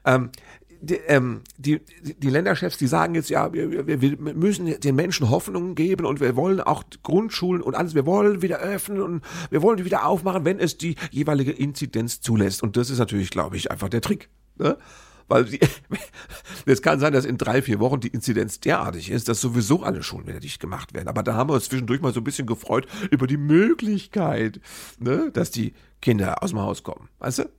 Ähm, 0.05 0.31
die, 0.83 0.95
ähm, 0.95 1.43
die, 1.59 1.81
die 2.03 2.31
Länderchefs, 2.31 2.79
die 2.79 2.87
sagen 2.87 3.15
jetzt, 3.15 3.29
ja, 3.29 3.53
wir, 3.53 3.87
wir 3.87 4.17
müssen 4.19 4.81
den 4.81 4.95
Menschen 4.95 5.29
Hoffnung 5.29 5.75
geben 5.75 6.07
und 6.07 6.21
wir 6.21 6.37
wollen 6.37 6.61
auch 6.61 6.85
Grundschulen 7.03 7.63
und 7.63 7.75
alles, 7.75 7.95
wir 7.95 8.07
wollen 8.07 8.41
wieder 8.41 8.59
öffnen 8.59 9.03
und 9.03 9.23
wir 9.51 9.63
wollen 9.63 9.77
die 9.77 9.85
wieder 9.85 10.07
aufmachen, 10.07 10.45
wenn 10.45 10.59
es 10.59 10.79
die 10.79 10.97
jeweilige 11.11 11.53
Inzidenz 11.53 12.21
zulässt. 12.21 12.63
Und 12.63 12.77
das 12.77 12.89
ist 12.89 12.99
natürlich, 12.99 13.31
glaube 13.31 13.57
ich, 13.57 13.71
einfach 13.71 13.91
der 13.91 14.01
Trick. 14.01 14.31
Ne? 14.57 14.79
Weil 15.31 15.47
es 16.67 16.83
kann 16.83 16.99
sein, 16.99 17.13
dass 17.13 17.25
in 17.25 17.39
drei, 17.39 17.63
vier 17.63 17.79
Wochen 17.79 18.01
die 18.01 18.09
Inzidenz 18.09 18.59
derartig 18.59 19.11
ist, 19.11 19.29
dass 19.29 19.41
sowieso 19.41 19.85
alle 19.85 20.03
Schulen 20.03 20.27
wieder 20.27 20.41
dicht 20.41 20.61
gemacht 20.61 20.93
werden. 20.93 21.09
Aber 21.09 21.23
da 21.23 21.35
haben 21.35 21.49
wir 21.49 21.55
uns 21.55 21.67
zwischendurch 21.67 22.01
mal 22.01 22.13
so 22.13 22.21
ein 22.21 22.25
bisschen 22.25 22.49
gefreut 22.49 22.87
über 23.11 23.29
die 23.29 23.37
Möglichkeit, 23.37 24.61
ne, 24.99 25.31
dass 25.33 25.53
die 25.53 25.73
Kinder 26.03 26.43
aus 26.43 26.51
dem 26.51 26.59
Haus 26.59 26.83
kommen. 26.83 27.09
Weißt 27.19 27.39
du? 27.39 27.45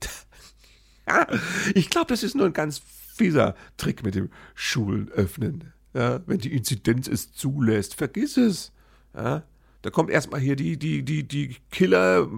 Ja, 1.08 1.26
ich 1.74 1.90
glaube, 1.90 2.06
das 2.06 2.22
ist 2.22 2.36
nur 2.36 2.46
ein 2.46 2.52
ganz 2.52 2.80
fieser 3.16 3.56
Trick 3.76 4.04
mit 4.04 4.14
dem 4.14 4.30
Schulen 4.54 5.08
öffnen. 5.08 5.72
Ja, 5.94 6.20
wenn 6.26 6.38
die 6.38 6.54
Inzidenz 6.54 7.08
es 7.08 7.32
zulässt, 7.32 7.96
vergiss 7.96 8.36
es. 8.36 8.70
Ja, 9.12 9.42
da 9.82 9.90
kommt 9.90 10.10
erstmal 10.10 10.38
hier 10.38 10.54
die, 10.54 10.78
die, 10.78 11.02
die, 11.02 11.26
die 11.26 11.56
Killer 11.72 12.28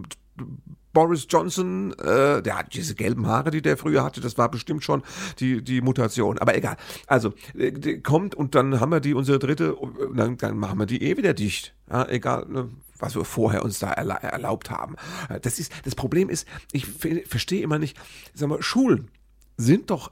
Boris 0.95 1.27
Johnson, 1.29 1.93
äh, 1.99 2.41
der 2.41 2.59
hat 2.59 2.73
diese 2.73 2.95
gelben 2.95 3.27
Haare, 3.27 3.51
die 3.51 3.61
der 3.61 3.77
früher 3.77 4.03
hatte, 4.03 4.23
das 4.23 4.39
war 4.39 4.51
bestimmt 4.51 4.83
schon 4.83 5.03
die, 5.41 5.63
die 5.63 5.83
Mutation. 5.83 6.39
Aber 6.39 6.57
egal. 6.57 6.77
Also, 7.07 7.35
äh, 7.55 7.99
kommt 7.99 8.35
und 8.35 8.55
dann 8.55 8.81
haben 8.81 8.91
wir 8.91 9.01
die, 9.01 9.13
unsere 9.13 9.39
dritte, 9.39 9.77
dann, 10.15 10.39
dann 10.39 10.57
machen 10.57 10.79
wir 10.79 10.87
die 10.87 11.03
eh 11.03 11.19
wieder 11.19 11.35
dicht. 11.35 11.75
Ja, 11.91 12.09
egal, 12.09 12.47
ne, 12.49 12.71
was 12.99 13.15
wir 13.15 13.25
vorher 13.25 13.63
uns 13.65 13.81
da 13.81 13.91
erla 13.91 14.15
erlaubt 14.15 14.71
haben. 14.71 14.97
Das 15.43 15.59
ist, 15.59 15.73
das 15.85 15.95
Problem 15.95 16.31
ist, 16.31 16.49
ich 16.73 16.87
verstehe 16.87 17.63
immer 17.63 17.79
nicht, 17.79 17.99
sag 18.33 18.49
mal, 18.49 18.63
Schulen 18.63 19.11
sind 19.57 19.91
doch, 19.91 20.11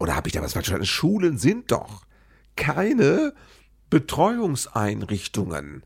oder 0.00 0.16
habe 0.16 0.28
ich 0.28 0.32
da 0.32 0.42
was 0.42 0.54
falsch 0.54 0.66
verstanden? 0.66 0.86
Schulen 0.86 1.38
sind 1.38 1.70
doch 1.70 2.02
keine 2.56 3.34
Betreuungseinrichtungen. 3.90 5.84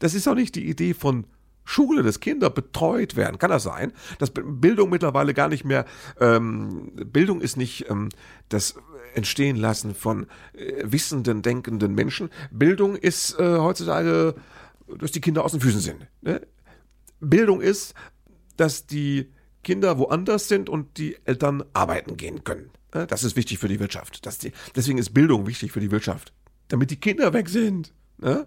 Das 0.00 0.12
ist 0.14 0.26
doch 0.26 0.34
nicht 0.34 0.56
die 0.56 0.68
Idee 0.68 0.92
von 0.92 1.24
Schule, 1.64 2.02
dass 2.02 2.20
Kinder 2.20 2.50
betreut 2.50 3.16
werden. 3.16 3.38
Kann 3.38 3.50
das 3.50 3.62
sein? 3.62 3.92
Dass 4.18 4.30
Bildung 4.32 4.90
mittlerweile 4.90 5.34
gar 5.34 5.48
nicht 5.48 5.64
mehr, 5.64 5.86
ähm, 6.20 6.92
Bildung 6.94 7.40
ist 7.40 7.56
nicht 7.56 7.88
ähm, 7.90 8.10
das 8.48 8.74
Entstehen 9.14 9.56
lassen 9.56 9.94
von 9.94 10.26
äh, 10.52 10.82
wissenden, 10.84 11.42
denkenden 11.42 11.94
Menschen. 11.94 12.30
Bildung 12.50 12.96
ist 12.96 13.38
äh, 13.38 13.58
heutzutage, 13.58 14.34
dass 14.98 15.12
die 15.12 15.20
Kinder 15.20 15.44
aus 15.44 15.52
den 15.52 15.60
Füßen 15.60 15.80
sind. 15.80 16.06
Ne? 16.20 16.40
Bildung 17.20 17.60
ist, 17.60 17.94
dass 18.56 18.86
die 18.86 19.32
Kinder 19.62 19.98
woanders 19.98 20.48
sind 20.48 20.68
und 20.68 20.98
die 20.98 21.16
Eltern 21.24 21.64
arbeiten 21.72 22.16
gehen 22.16 22.44
können. 22.44 22.70
Ne? 22.94 23.06
Das 23.06 23.24
ist 23.24 23.36
wichtig 23.36 23.58
für 23.58 23.68
die 23.68 23.80
Wirtschaft. 23.80 24.20
Die, 24.42 24.52
deswegen 24.76 24.98
ist 24.98 25.14
Bildung 25.14 25.46
wichtig 25.46 25.72
für 25.72 25.80
die 25.80 25.90
Wirtschaft. 25.90 26.32
Damit 26.68 26.90
die 26.90 27.00
Kinder 27.00 27.32
weg 27.32 27.48
sind. 27.48 27.94
Ne? 28.18 28.46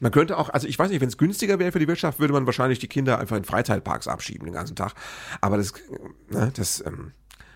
Man 0.00 0.12
könnte 0.12 0.38
auch, 0.38 0.48
also 0.48 0.66
ich 0.66 0.78
weiß 0.78 0.90
nicht, 0.90 1.00
wenn 1.00 1.08
es 1.08 1.18
günstiger 1.18 1.58
wäre 1.58 1.72
für 1.72 1.78
die 1.78 1.88
Wirtschaft, 1.88 2.18
würde 2.20 2.32
man 2.32 2.46
wahrscheinlich 2.46 2.78
die 2.78 2.88
Kinder 2.88 3.18
einfach 3.18 3.36
in 3.36 3.44
Freizeitparks 3.44 4.08
abschieben 4.08 4.44
den 4.44 4.54
ganzen 4.54 4.76
Tag. 4.76 4.94
Aber 5.40 5.56
das, 5.56 5.72
ne, 6.30 6.52
das, 6.54 6.84
ähm, 6.86 7.12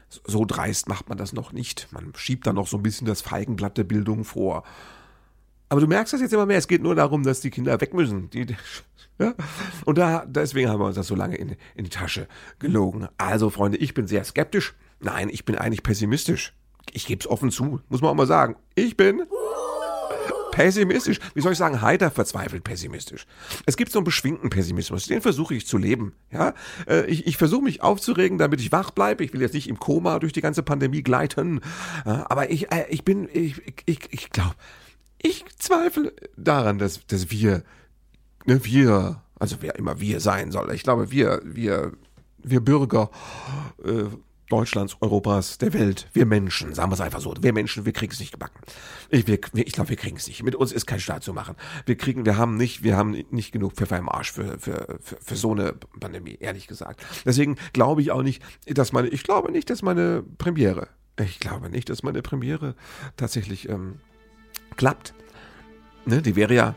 so 0.08 0.44
dreist 0.44 0.88
macht 0.88 1.08
man 1.08 1.18
das 1.18 1.32
noch 1.32 1.52
nicht. 1.52 1.88
Man 1.90 2.12
schiebt 2.16 2.46
da 2.46 2.52
noch 2.52 2.68
so 2.68 2.76
ein 2.76 2.82
bisschen 2.82 3.06
das 3.06 3.22
Feigenblatt 3.22 3.76
der 3.76 3.84
Bildung 3.84 4.24
vor. 4.24 4.64
Aber 5.68 5.80
du 5.80 5.86
merkst 5.86 6.12
das 6.12 6.20
jetzt 6.20 6.32
immer 6.32 6.46
mehr. 6.46 6.58
Es 6.58 6.68
geht 6.68 6.82
nur 6.82 6.94
darum, 6.94 7.24
dass 7.24 7.40
die 7.40 7.50
Kinder 7.50 7.80
weg 7.80 7.92
müssen. 7.92 8.30
Die, 8.30 8.46
ja? 9.18 9.34
Und 9.84 9.98
da, 9.98 10.24
deswegen 10.26 10.68
haben 10.70 10.80
wir 10.80 10.86
uns 10.86 10.96
das 10.96 11.08
so 11.08 11.14
lange 11.14 11.36
in, 11.36 11.56
in 11.74 11.84
die 11.84 11.90
Tasche 11.90 12.28
gelogen. 12.58 13.08
Also, 13.18 13.50
Freunde, 13.50 13.78
ich 13.78 13.94
bin 13.94 14.06
sehr 14.06 14.24
skeptisch. 14.24 14.74
Nein, 15.00 15.28
ich 15.28 15.44
bin 15.44 15.56
eigentlich 15.56 15.82
pessimistisch. 15.82 16.54
Ich 16.92 17.06
gebe 17.06 17.20
es 17.20 17.26
offen 17.26 17.50
zu, 17.50 17.80
muss 17.88 18.00
man 18.00 18.10
auch 18.10 18.14
mal 18.14 18.28
sagen. 18.28 18.56
Ich 18.76 18.96
bin 18.96 19.22
pessimistisch. 20.56 21.18
Wie 21.34 21.42
soll 21.42 21.52
ich 21.52 21.58
sagen, 21.58 21.82
heiter 21.82 22.10
verzweifelt 22.10 22.64
pessimistisch. 22.64 23.26
Es 23.66 23.76
gibt 23.76 23.92
so 23.92 23.98
einen 23.98 24.04
beschwingten 24.04 24.48
Pessimismus, 24.48 25.06
den 25.06 25.20
versuche 25.20 25.54
ich 25.54 25.66
zu 25.66 25.76
leben. 25.76 26.14
Ja, 26.32 26.54
äh, 26.88 27.04
ich, 27.06 27.26
ich 27.26 27.36
versuche 27.36 27.62
mich 27.62 27.82
aufzuregen, 27.82 28.38
damit 28.38 28.60
ich 28.60 28.72
wach 28.72 28.90
bleibe. 28.90 29.22
Ich 29.22 29.34
will 29.34 29.42
jetzt 29.42 29.52
nicht 29.52 29.68
im 29.68 29.78
Koma 29.78 30.18
durch 30.18 30.32
die 30.32 30.40
ganze 30.40 30.62
Pandemie 30.62 31.02
gleiten, 31.02 31.60
aber 32.04 32.50
ich, 32.50 32.72
äh, 32.72 32.86
ich 32.88 33.04
bin, 33.04 33.28
ich, 33.30 33.60
ich, 33.84 33.98
ich 34.10 34.30
glaube, 34.30 34.54
ich 35.20 35.44
zweifle 35.58 36.14
daran, 36.36 36.78
dass, 36.78 37.06
dass 37.06 37.30
wir, 37.30 37.62
ne, 38.46 38.64
wir, 38.64 39.20
also 39.38 39.56
wer 39.60 39.76
immer 39.76 40.00
wir 40.00 40.20
sein 40.20 40.52
soll. 40.52 40.72
Ich 40.72 40.84
glaube, 40.84 41.10
wir, 41.10 41.42
wir, 41.44 41.92
wir 42.38 42.60
Bürger 42.60 43.10
äh, 43.84 44.04
Deutschlands, 44.48 44.96
Europas, 45.00 45.58
der 45.58 45.72
Welt, 45.72 46.08
wir 46.12 46.24
Menschen, 46.24 46.72
sagen 46.72 46.90
wir 46.90 46.94
es 46.94 47.00
einfach 47.00 47.20
so, 47.20 47.34
wir 47.40 47.52
Menschen, 47.52 47.84
wir 47.84 47.92
kriegen 47.92 48.12
es 48.12 48.20
nicht 48.20 48.32
gebacken. 48.32 48.60
Ich, 49.10 49.28
ich 49.28 49.72
glaube, 49.72 49.90
wir 49.90 49.96
kriegen 49.96 50.16
es 50.16 50.28
nicht. 50.28 50.42
Mit 50.42 50.54
uns 50.54 50.72
ist 50.72 50.86
kein 50.86 51.00
Staat 51.00 51.24
zu 51.24 51.32
machen. 51.32 51.56
Wir 51.84 51.96
kriegen, 51.96 52.24
wir 52.24 52.36
haben 52.36 52.56
nicht, 52.56 52.82
wir 52.82 52.96
haben 52.96 53.24
nicht 53.30 53.52
genug 53.52 53.72
Pfeffer 53.72 53.98
im 53.98 54.08
Arsch 54.08 54.32
für, 54.32 54.58
für, 54.58 54.98
für, 55.00 55.16
für 55.20 55.36
so 55.36 55.52
eine 55.52 55.74
Pandemie, 55.98 56.36
ehrlich 56.38 56.68
gesagt. 56.68 57.04
Deswegen 57.24 57.56
glaube 57.72 58.02
ich 58.02 58.12
auch 58.12 58.22
nicht, 58.22 58.42
dass 58.66 58.92
meine, 58.92 59.08
ich 59.08 59.24
glaube 59.24 59.50
nicht, 59.50 59.68
dass 59.68 59.82
meine 59.82 60.22
Premiere, 60.38 60.88
ich 61.18 61.40
glaube 61.40 61.68
nicht, 61.68 61.88
dass 61.88 62.02
meine 62.02 62.22
Premiere 62.22 62.76
tatsächlich 63.16 63.68
ähm, 63.68 64.00
klappt. 64.76 65.14
Ne, 66.04 66.22
die 66.22 66.36
wäre 66.36 66.54
ja, 66.54 66.74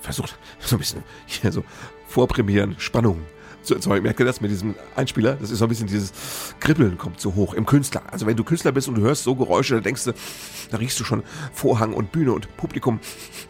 versucht 0.00 0.38
so 0.58 0.76
ein 0.76 0.78
bisschen 0.78 1.04
hier 1.26 1.52
so 1.52 1.64
Vorpremieren, 2.06 2.76
Spannung 2.78 3.22
Ich 3.68 3.86
merke 3.86 4.24
das 4.24 4.40
mit 4.40 4.50
diesem 4.50 4.74
Einspieler, 4.96 5.34
das 5.34 5.50
ist 5.50 5.58
so 5.58 5.66
ein 5.66 5.68
bisschen 5.68 5.86
dieses 5.86 6.12
Kribbeln 6.60 6.98
kommt 6.98 7.20
so 7.20 7.34
hoch 7.34 7.54
im 7.54 7.66
Künstler. 7.66 8.02
Also 8.10 8.26
wenn 8.26 8.36
du 8.36 8.42
Künstler 8.42 8.72
bist 8.72 8.88
und 8.88 8.94
du 8.96 9.02
hörst 9.02 9.24
so 9.24 9.34
Geräusche, 9.34 9.74
da 9.74 9.80
denkst 9.80 10.04
du, 10.04 10.12
da 10.70 10.78
riechst 10.78 10.98
du 10.98 11.04
schon 11.04 11.22
Vorhang 11.52 11.92
und 11.92 12.10
Bühne 12.10 12.32
und 12.32 12.56
Publikum. 12.56 13.00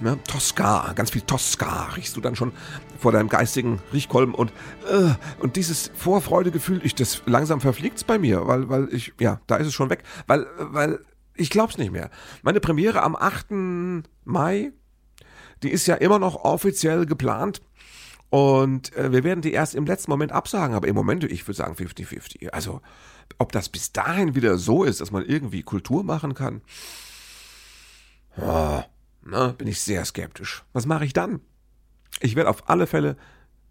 Ne? 0.00 0.18
Tosca, 0.26 0.92
ganz 0.94 1.10
viel 1.10 1.22
Tosca 1.22 1.90
riechst 1.96 2.16
du 2.16 2.20
dann 2.20 2.34
schon 2.36 2.52
vor 2.98 3.12
deinem 3.12 3.28
geistigen 3.28 3.80
Riechkolben 3.92 4.34
und, 4.34 4.52
äh, 4.90 5.14
und 5.38 5.56
dieses 5.56 5.90
Vorfreudegefühl, 5.94 6.80
ich, 6.84 6.94
das 6.94 7.22
langsam 7.26 7.60
verfliegt's 7.60 8.04
bei 8.04 8.18
mir, 8.18 8.46
weil, 8.46 8.68
weil 8.68 8.88
ich, 8.92 9.12
ja, 9.20 9.40
da 9.46 9.56
ist 9.56 9.68
es 9.68 9.74
schon 9.74 9.90
weg, 9.90 10.02
weil, 10.26 10.46
weil 10.58 10.98
ich 11.34 11.50
glaub's 11.50 11.78
nicht 11.78 11.92
mehr. 11.92 12.10
Meine 12.42 12.60
Premiere 12.60 13.02
am 13.02 13.16
8. 13.16 13.46
Mai, 14.24 14.72
die 15.62 15.70
ist 15.70 15.86
ja 15.86 15.94
immer 15.94 16.18
noch 16.18 16.44
offiziell 16.44 17.06
geplant. 17.06 17.62
Und 18.30 18.94
äh, 18.94 19.12
wir 19.12 19.24
werden 19.24 19.42
die 19.42 19.52
erst 19.52 19.74
im 19.74 19.86
letzten 19.86 20.10
Moment 20.10 20.32
absagen, 20.32 20.74
aber 20.74 20.86
im 20.88 20.94
Moment, 20.94 21.24
ich 21.24 21.46
würde 21.46 21.56
sagen 21.56 21.74
50-50. 21.74 22.50
Also, 22.50 22.80
ob 23.38 23.52
das 23.52 23.68
bis 23.68 23.92
dahin 23.92 24.34
wieder 24.34 24.56
so 24.56 24.84
ist, 24.84 25.00
dass 25.00 25.10
man 25.10 25.24
irgendwie 25.24 25.62
Kultur 25.62 26.04
machen 26.04 26.34
kann, 26.34 26.62
oh, 28.36 28.82
na, 29.22 29.48
bin 29.48 29.66
ich 29.66 29.80
sehr 29.80 30.04
skeptisch. 30.04 30.64
Was 30.72 30.86
mache 30.86 31.04
ich 31.04 31.12
dann? 31.12 31.40
Ich 32.20 32.36
werde 32.36 32.50
auf 32.50 32.68
alle 32.70 32.86
Fälle, 32.86 33.16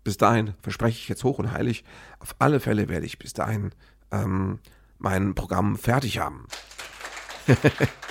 bis 0.04 0.18
dahin, 0.18 0.54
verspreche 0.62 0.98
ich 0.98 1.08
jetzt 1.08 1.24
hoch 1.24 1.40
und 1.40 1.52
heilig, 1.52 1.84
auf 2.20 2.36
alle 2.40 2.60
Fälle 2.60 2.90
werde 2.90 3.06
ich 3.06 3.18
bis 3.18 3.34
dahin 3.34 3.72
ähm, 4.12 4.60
mein 4.98 5.36
Programm 5.36 5.78
fertig 5.78 6.20
haben. 6.20 6.48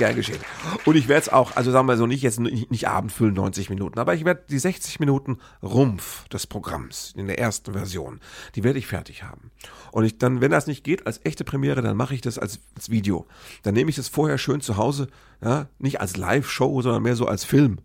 Gern 0.00 0.16
geschehen. 0.16 0.40
Und 0.86 0.96
ich 0.96 1.08
werde 1.08 1.20
es 1.20 1.28
auch, 1.28 1.56
also 1.56 1.70
sagen 1.70 1.86
wir 1.86 1.98
so, 1.98 2.06
nicht 2.06 2.22
jetzt 2.22 2.40
nicht, 2.40 2.70
nicht 2.70 2.88
Abend 2.88 3.12
füllen, 3.12 3.34
90 3.34 3.68
Minuten, 3.68 3.98
aber 3.98 4.14
ich 4.14 4.24
werde 4.24 4.44
die 4.48 4.58
60 4.58 4.98
Minuten 4.98 5.38
Rumpf 5.62 6.26
des 6.28 6.46
Programms 6.46 7.12
in 7.16 7.26
der 7.26 7.38
ersten 7.38 7.74
Version, 7.74 8.18
die 8.54 8.64
werde 8.64 8.78
ich 8.78 8.86
fertig 8.86 9.22
haben. 9.22 9.50
Und 9.92 10.04
ich 10.04 10.16
dann, 10.16 10.40
wenn 10.40 10.50
das 10.50 10.66
nicht 10.66 10.84
geht, 10.84 11.06
als 11.06 11.20
echte 11.24 11.44
Premiere, 11.44 11.82
dann 11.82 11.98
mache 11.98 12.14
ich 12.14 12.22
das 12.22 12.38
als, 12.38 12.60
als 12.74 12.88
Video. 12.88 13.26
Dann 13.62 13.74
nehme 13.74 13.90
ich 13.90 13.96
das 13.96 14.08
vorher 14.08 14.38
schön 14.38 14.62
zu 14.62 14.78
Hause, 14.78 15.08
ja, 15.44 15.68
nicht 15.78 16.00
als 16.00 16.16
Live-Show, 16.16 16.80
sondern 16.80 17.02
mehr 17.02 17.16
so 17.16 17.26
als 17.26 17.44
Film 17.44 17.78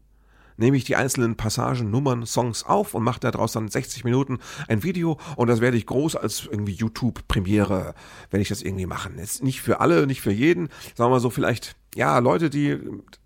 nehme 0.58 0.78
ich 0.78 0.84
die 0.84 0.96
einzelnen 0.96 1.36
Passagen, 1.36 1.92
Nummern, 1.92 2.26
Songs 2.26 2.64
auf 2.64 2.94
und 2.94 3.04
mache 3.04 3.20
daraus 3.20 3.54
dann 3.54 3.68
60 3.68 4.04
Minuten 4.04 4.40
ein 4.68 4.84
Video 4.84 5.20
und 5.36 5.48
das 5.48 5.62
werde 5.62 5.78
ich 5.78 5.86
groß 5.86 6.16
als 6.16 6.48
irgendwie 6.50 6.74
YouTube-Premiere, 6.74 7.94
wenn 8.32 8.42
ich 8.42 8.50
das 8.50 8.62
irgendwie 8.62 8.86
machen. 8.86 9.16
Jetzt 9.18 9.44
nicht 9.44 9.62
für 9.62 9.80
alle, 9.80 10.08
nicht 10.08 10.22
für 10.22 10.32
jeden, 10.32 10.70
sagen 10.96 11.12
wir 11.12 11.20
so 11.20 11.30
vielleicht 11.30 11.76
ja, 11.96 12.20
Leute, 12.20 12.50
die, 12.50 12.78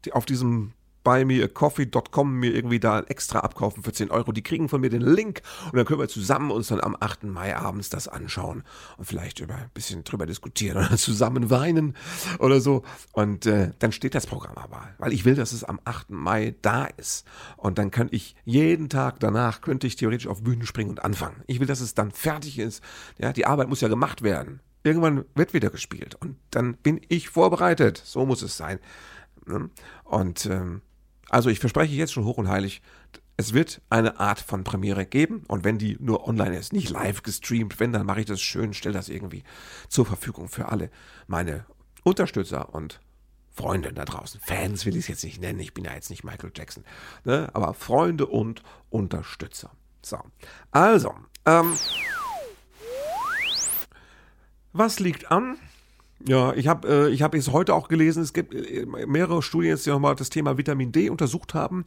die 0.05 0.13
auf 0.13 0.25
diesem 0.25 0.73
buymeacoffee.com 1.03 2.33
mir 2.33 2.53
irgendwie 2.53 2.79
da 2.79 2.99
extra 2.99 3.39
abkaufen 3.39 3.83
für 3.83 3.91
10 3.91 4.11
Euro, 4.11 4.31
die 4.31 4.43
kriegen 4.43 4.69
von 4.69 4.81
mir 4.81 4.89
den 4.89 5.01
Link 5.01 5.41
und 5.65 5.75
dann 5.75 5.85
können 5.85 5.99
wir 5.99 6.07
zusammen 6.07 6.51
uns 6.51 6.67
dann 6.67 6.81
am 6.81 6.95
8. 6.99 7.23
Mai 7.23 7.55
abends 7.55 7.89
das 7.89 8.07
anschauen 8.07 8.63
und 8.97 9.05
vielleicht 9.05 9.39
über 9.39 9.55
ein 9.55 9.71
bisschen 9.73 10.03
drüber 10.03 10.25
diskutieren 10.25 10.77
oder 10.77 10.97
zusammen 10.97 11.49
weinen 11.49 11.95
oder 12.37 12.61
so. 12.61 12.83
Und 13.11 13.45
äh, 13.45 13.71
dann 13.79 13.91
steht 13.91 14.13
das 14.13 14.27
Programm 14.27 14.57
aber, 14.57 14.89
weil 14.99 15.13
ich 15.13 15.25
will, 15.25 15.35
dass 15.35 15.51
es 15.51 15.63
am 15.63 15.79
8. 15.83 16.11
Mai 16.11 16.55
da 16.61 16.85
ist. 16.85 17.25
Und 17.57 17.77
dann 17.79 17.89
kann 17.89 18.09
ich 18.11 18.35
jeden 18.45 18.89
Tag 18.89 19.19
danach, 19.19 19.61
könnte 19.61 19.87
ich 19.87 19.95
theoretisch 19.95 20.27
auf 20.27 20.43
Bühnen 20.43 20.65
springen 20.65 20.91
und 20.91 21.03
anfangen. 21.03 21.43
Ich 21.47 21.59
will, 21.59 21.67
dass 21.67 21.81
es 21.81 21.95
dann 21.95 22.11
fertig 22.11 22.59
ist. 22.59 22.83
Ja, 23.17 23.33
die 23.33 23.45
Arbeit 23.45 23.69
muss 23.69 23.81
ja 23.81 23.87
gemacht 23.87 24.21
werden 24.21 24.59
irgendwann 24.83 25.25
wird 25.35 25.53
wieder 25.53 25.69
gespielt 25.69 26.15
und 26.15 26.37
dann 26.51 26.75
bin 26.75 27.01
ich 27.09 27.29
vorbereitet. 27.29 28.01
So 28.03 28.25
muss 28.25 28.41
es 28.41 28.57
sein. 28.57 28.79
Ne? 29.45 29.69
Und 30.03 30.45
ähm, 30.45 30.81
also 31.29 31.49
ich 31.49 31.59
verspreche 31.59 31.93
jetzt 31.93 32.13
schon 32.13 32.25
hoch 32.25 32.37
und 32.37 32.47
heilig, 32.47 32.81
es 33.37 33.53
wird 33.53 33.81
eine 33.89 34.19
Art 34.19 34.41
von 34.41 34.63
Premiere 34.63 35.05
geben 35.05 35.43
und 35.47 35.63
wenn 35.63 35.77
die 35.77 35.95
nur 35.99 36.27
online 36.27 36.57
ist, 36.57 36.73
nicht 36.73 36.89
live 36.89 37.23
gestreamt, 37.23 37.79
wenn, 37.79 37.93
dann 37.93 38.05
mache 38.05 38.19
ich 38.19 38.25
das 38.25 38.41
schön, 38.41 38.73
stelle 38.73 38.95
das 38.95 39.07
irgendwie 39.07 39.43
zur 39.87 40.05
Verfügung 40.05 40.49
für 40.49 40.67
alle 40.67 40.89
meine 41.27 41.65
Unterstützer 42.03 42.73
und 42.73 42.99
Freunde 43.49 43.93
da 43.93 44.05
draußen. 44.05 44.41
Fans 44.41 44.85
will 44.85 44.95
ich 44.95 45.03
es 45.03 45.07
jetzt 45.07 45.23
nicht 45.23 45.41
nennen, 45.41 45.59
ich 45.59 45.73
bin 45.73 45.85
ja 45.85 45.93
jetzt 45.93 46.09
nicht 46.09 46.23
Michael 46.23 46.51
Jackson. 46.55 46.83
Ne? 47.23 47.49
Aber 47.53 47.73
Freunde 47.73 48.25
und 48.25 48.61
Unterstützer. 48.89 49.71
So, 50.01 50.19
also, 50.71 51.13
ähm, 51.45 51.77
was 54.73 54.99
liegt 54.99 55.31
an? 55.31 55.57
Ja, 56.27 56.53
ich 56.53 56.67
habe 56.67 56.87
äh, 56.87 57.09
ich 57.09 57.21
hab 57.21 57.33
jetzt 57.33 57.51
heute 57.51 57.73
auch 57.73 57.87
gelesen, 57.87 58.23
es 58.23 58.33
gibt 58.33 58.53
äh, 58.53 58.85
mehrere 58.85 59.41
Studien, 59.41 59.77
die 59.83 59.89
nochmal 59.89 60.15
das 60.15 60.29
Thema 60.29 60.57
Vitamin 60.57 60.91
D 60.91 61.09
untersucht 61.09 61.53
haben. 61.53 61.85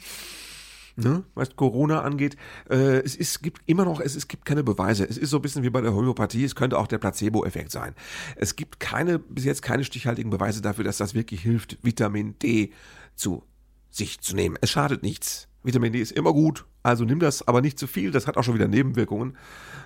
Ne, 0.94 1.24
was 1.34 1.56
Corona 1.56 2.02
angeht, 2.02 2.36
äh, 2.68 2.98
es, 2.98 3.16
ist, 3.16 3.42
gibt 3.42 3.62
immer 3.64 3.86
noch, 3.86 3.98
es, 3.98 4.14
es 4.14 4.28
gibt 4.28 4.44
keine 4.44 4.62
Beweise. 4.62 5.08
Es 5.08 5.16
ist 5.16 5.30
so 5.30 5.38
ein 5.38 5.42
bisschen 5.42 5.62
wie 5.62 5.70
bei 5.70 5.80
der 5.80 5.94
Homöopathie, 5.94 6.44
es 6.44 6.54
könnte 6.54 6.78
auch 6.78 6.86
der 6.86 6.98
Placebo-Effekt 6.98 7.70
sein. 7.70 7.94
Es 8.36 8.56
gibt 8.56 8.78
keine, 8.78 9.18
bis 9.18 9.46
jetzt 9.46 9.62
keine 9.62 9.84
stichhaltigen 9.84 10.30
Beweise 10.30 10.60
dafür, 10.60 10.84
dass 10.84 10.98
das 10.98 11.14
wirklich 11.14 11.40
hilft, 11.40 11.78
Vitamin 11.82 12.38
D 12.40 12.72
zu 13.14 13.42
sich 13.90 14.20
zu 14.20 14.36
nehmen. 14.36 14.58
Es 14.60 14.70
schadet 14.70 15.02
nichts. 15.02 15.48
Vitamin 15.62 15.92
D 15.92 16.00
ist 16.00 16.12
immer 16.12 16.32
gut, 16.32 16.64
also 16.82 17.04
nimm 17.04 17.20
das, 17.20 17.46
aber 17.46 17.60
nicht 17.60 17.78
zu 17.78 17.86
viel, 17.86 18.10
das 18.10 18.26
hat 18.26 18.36
auch 18.36 18.42
schon 18.42 18.54
wieder 18.54 18.68
Nebenwirkungen. 18.68 19.36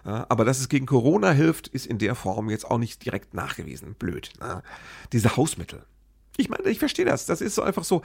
Aber 0.04 0.45
dass 0.45 0.61
es 0.61 0.68
gegen 0.68 0.87
Corona 0.87 1.33
hilft, 1.33 1.68
ist 1.68 1.87
in 1.87 1.99
der 1.99 2.14
Form 2.14 2.49
jetzt 2.49 2.64
auch 2.71 2.78
nicht 2.78 3.04
direkt 3.04 3.35
nachgewiesen. 3.35 3.95
Blöd. 3.95 4.33
Ne? 4.40 4.62
Diese 5.12 5.37
Hausmittel. 5.37 5.85
Ich 6.37 6.49
meine, 6.49 6.68
ich 6.68 6.78
verstehe 6.78 7.04
das. 7.04 7.26
Das 7.26 7.40
ist 7.40 7.54
so 7.54 7.62
einfach 7.62 7.85
so. 7.85 8.02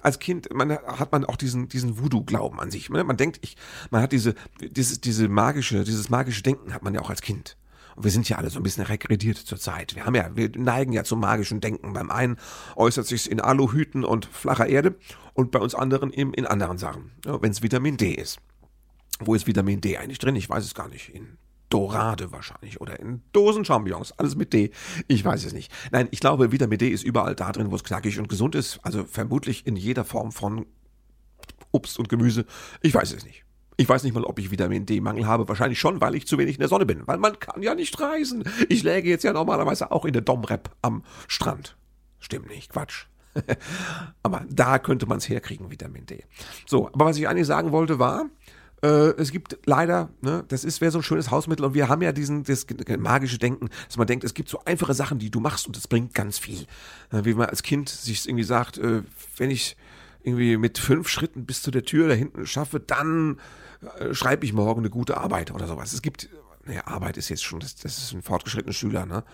Als 0.00 0.18
Kind 0.18 0.52
man, 0.52 0.72
hat 0.72 1.12
man 1.12 1.24
auch 1.24 1.36
diesen, 1.36 1.68
diesen 1.68 1.98
Voodoo-Glauben 1.98 2.58
an 2.58 2.70
sich. 2.70 2.90
Man, 2.90 3.06
man 3.06 3.16
denkt, 3.16 3.38
ich, 3.42 3.56
man 3.90 4.02
hat 4.02 4.12
diese, 4.12 4.34
dieses, 4.60 5.00
diese 5.00 5.28
magische, 5.28 5.84
dieses 5.84 6.08
magische 6.08 6.42
Denken 6.42 6.74
hat 6.74 6.82
man 6.82 6.94
ja 6.94 7.00
auch 7.00 7.10
als 7.10 7.20
Kind. 7.20 7.56
Wir 8.02 8.10
sind 8.10 8.28
ja 8.28 8.38
alle 8.38 8.50
so 8.50 8.58
ein 8.58 8.62
bisschen 8.62 8.84
regrediert 8.84 9.38
zurzeit. 9.38 9.94
Wir 9.94 10.06
haben 10.06 10.14
ja, 10.14 10.34
wir 10.34 10.50
neigen 10.56 10.92
ja 10.92 11.04
zum 11.04 11.20
magischen 11.20 11.60
Denken. 11.60 11.92
Beim 11.92 12.10
einen 12.10 12.36
äußert 12.76 13.06
sich's 13.06 13.26
in 13.26 13.40
Aluhüten 13.40 14.04
und 14.04 14.26
flacher 14.26 14.68
Erde 14.68 14.94
und 15.34 15.50
bei 15.50 15.58
uns 15.58 15.74
anderen 15.74 16.12
eben 16.12 16.34
in 16.34 16.46
anderen 16.46 16.78
Sachen. 16.78 17.12
Ja, 17.24 17.40
Wenn 17.42 17.52
es 17.52 17.62
Vitamin 17.62 17.96
D 17.96 18.12
ist. 18.12 18.38
Wo 19.20 19.34
ist 19.34 19.46
Vitamin 19.46 19.80
D 19.80 19.98
eigentlich 19.98 20.18
drin? 20.18 20.36
Ich 20.36 20.48
weiß 20.48 20.64
es 20.64 20.74
gar 20.74 20.88
nicht. 20.88 21.10
In 21.10 21.36
Dorade 21.68 22.32
wahrscheinlich 22.32 22.80
oder 22.80 22.98
in 22.98 23.22
Dosenchampignons. 23.32 24.12
Alles 24.12 24.34
mit 24.34 24.52
D. 24.52 24.70
Ich 25.06 25.24
weiß 25.24 25.44
es 25.44 25.52
nicht. 25.52 25.70
Nein, 25.92 26.08
ich 26.10 26.20
glaube, 26.20 26.52
Vitamin 26.52 26.78
D 26.78 26.88
ist 26.88 27.04
überall 27.04 27.34
da 27.34 27.52
drin, 27.52 27.70
wo 27.70 27.76
es 27.76 27.84
knackig 27.84 28.18
und 28.18 28.28
gesund 28.28 28.54
ist. 28.54 28.80
Also 28.82 29.04
vermutlich 29.04 29.66
in 29.66 29.76
jeder 29.76 30.04
Form 30.04 30.32
von 30.32 30.66
Obst 31.70 31.98
und 31.98 32.08
Gemüse. 32.08 32.44
Ich 32.82 32.94
weiß 32.94 33.12
es 33.12 33.24
nicht. 33.24 33.44
Ich 33.80 33.88
weiß 33.88 34.02
nicht 34.02 34.12
mal, 34.12 34.24
ob 34.24 34.38
ich 34.38 34.50
Vitamin 34.50 34.84
D-Mangel 34.84 35.26
habe. 35.26 35.48
Wahrscheinlich 35.48 35.80
schon, 35.80 36.02
weil 36.02 36.14
ich 36.14 36.26
zu 36.26 36.36
wenig 36.36 36.56
in 36.56 36.60
der 36.60 36.68
Sonne 36.68 36.84
bin. 36.84 37.00
Weil 37.06 37.16
man 37.16 37.38
kann 37.38 37.62
ja 37.62 37.74
nicht 37.74 37.98
reisen. 37.98 38.44
Ich 38.68 38.82
läge 38.82 39.08
jetzt 39.08 39.24
ja 39.24 39.32
normalerweise 39.32 39.90
auch 39.90 40.04
in 40.04 40.12
der 40.12 40.20
Domrep 40.20 40.68
am 40.82 41.02
Strand. 41.28 41.78
Stimmt 42.18 42.48
nicht, 42.48 42.70
Quatsch. 42.74 43.06
aber 44.22 44.44
da 44.50 44.78
könnte 44.78 45.06
man 45.06 45.16
es 45.16 45.30
herkriegen, 45.30 45.70
Vitamin 45.70 46.04
D. 46.04 46.24
So, 46.66 46.88
aber 46.88 47.06
was 47.06 47.16
ich 47.16 47.26
eigentlich 47.26 47.46
sagen 47.46 47.72
wollte 47.72 47.98
war, 47.98 48.26
Äh, 48.82 49.14
es 49.18 49.30
gibt 49.30 49.58
leider, 49.66 50.10
ne, 50.22 50.44
das 50.48 50.64
ist 50.64 50.80
wäre 50.80 50.90
so 50.90 50.98
ein 51.00 51.02
schönes 51.02 51.30
Hausmittel 51.30 51.66
und 51.66 51.74
wir 51.74 51.88
haben 51.88 52.00
ja 52.00 52.12
diesen 52.12 52.44
das 52.44 52.66
magische 52.98 53.38
Denken, 53.38 53.68
dass 53.86 53.98
man 53.98 54.06
denkt, 54.06 54.24
es 54.24 54.32
gibt 54.32 54.48
so 54.48 54.62
einfache 54.64 54.94
Sachen, 54.94 55.18
die 55.18 55.30
du 55.30 55.38
machst 55.40 55.66
und 55.66 55.76
das 55.76 55.86
bringt 55.86 56.14
ganz 56.14 56.38
viel. 56.38 56.66
Äh, 57.12 57.24
wie 57.24 57.34
man 57.34 57.48
als 57.48 57.62
Kind 57.62 57.90
sich 57.90 58.26
irgendwie 58.26 58.44
sagt, 58.44 58.78
äh, 58.78 59.02
wenn 59.36 59.50
ich 59.50 59.76
irgendwie 60.22 60.56
mit 60.56 60.78
fünf 60.78 61.08
Schritten 61.08 61.44
bis 61.44 61.62
zu 61.62 61.70
der 61.70 61.84
Tür 61.84 62.08
da 62.08 62.14
hinten 62.14 62.46
schaffe, 62.46 62.80
dann 62.80 63.38
äh, 63.98 64.14
schreibe 64.14 64.44
ich 64.44 64.52
morgen 64.52 64.80
eine 64.80 64.90
gute 64.90 65.16
Arbeit 65.16 65.52
oder 65.52 65.66
sowas. 65.66 65.92
Es 65.92 66.02
gibt, 66.02 66.28
naja, 66.64 66.86
Arbeit 66.86 67.16
ist 67.16 67.28
jetzt 67.28 67.44
schon, 67.44 67.60
das, 67.60 67.76
das 67.76 67.98
ist 67.98 68.12
ein 68.12 68.22
fortgeschrittener 68.22 68.72
Schüler, 68.72 69.06
ne? 69.06 69.24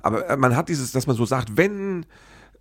Aber 0.00 0.28
äh, 0.28 0.36
man 0.36 0.56
hat 0.56 0.68
dieses, 0.68 0.92
dass 0.92 1.06
man 1.06 1.16
so 1.16 1.26
sagt, 1.26 1.56
wenn 1.56 2.06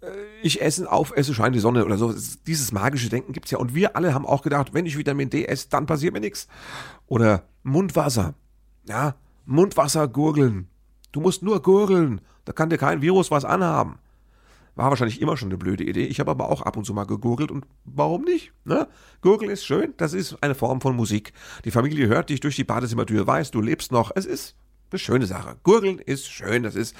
äh, 0.01 0.07
ich 0.41 0.61
Essen 0.61 0.87
aufesse, 0.87 1.33
scheint 1.33 1.55
die 1.55 1.59
Sonne 1.59 1.85
oder 1.85 1.97
so. 1.97 2.13
Dieses 2.45 2.71
magische 2.71 3.09
Denken 3.09 3.33
gibt's 3.33 3.51
ja. 3.51 3.57
Und 3.57 3.75
wir 3.75 3.95
alle 3.95 4.13
haben 4.13 4.25
auch 4.25 4.41
gedacht, 4.41 4.73
wenn 4.73 4.85
ich 4.85 4.97
Vitamin 4.97 5.29
D 5.29 5.45
esse, 5.45 5.69
dann 5.69 5.85
passiert 5.85 6.13
mir 6.13 6.19
nichts. 6.19 6.47
Oder 7.07 7.43
Mundwasser. 7.63 8.33
Ja, 8.85 9.15
Mundwasser 9.45 10.07
gurgeln. 10.07 10.67
Du 11.11 11.21
musst 11.21 11.43
nur 11.43 11.61
gurgeln. 11.61 12.21
Da 12.45 12.53
kann 12.53 12.69
dir 12.69 12.77
kein 12.77 13.01
Virus 13.01 13.31
was 13.31 13.45
anhaben. 13.45 13.99
War 14.77 14.89
wahrscheinlich 14.89 15.21
immer 15.21 15.37
schon 15.37 15.49
eine 15.49 15.57
blöde 15.57 15.83
Idee. 15.83 16.05
Ich 16.05 16.19
habe 16.19 16.29
aber 16.29 16.49
auch 16.49 16.61
ab 16.61 16.77
und 16.77 16.85
zu 16.85 16.93
mal 16.93 17.05
gegurgelt 17.05 17.49
und 17.49 17.65
warum 17.83 18.23
nicht? 18.23 18.53
Ne? 18.63 18.87
Gurgeln 19.21 19.49
ist 19.49 19.65
schön, 19.65 19.95
das 19.97 20.13
ist 20.13 20.41
eine 20.43 20.53
Form 20.53 20.81
von 20.81 20.95
Musik. 20.95 21.33
Die 21.65 21.71
Familie 21.71 22.07
hört 22.07 22.29
dich 22.29 22.41
durch 22.41 22.55
die 22.55 22.63
Badezimmertür, 22.63 23.25
weiß, 23.25 23.49
du 23.51 23.59
lebst 23.59 23.91
noch. 23.91 24.11
Es 24.13 24.27
ist 24.27 24.55
eine 24.91 24.99
schöne 24.99 25.25
Sache. 25.25 25.57
Gurgeln 25.63 25.97
ist 25.97 26.27
schön, 26.27 26.61
das 26.61 26.75
ist 26.75 26.95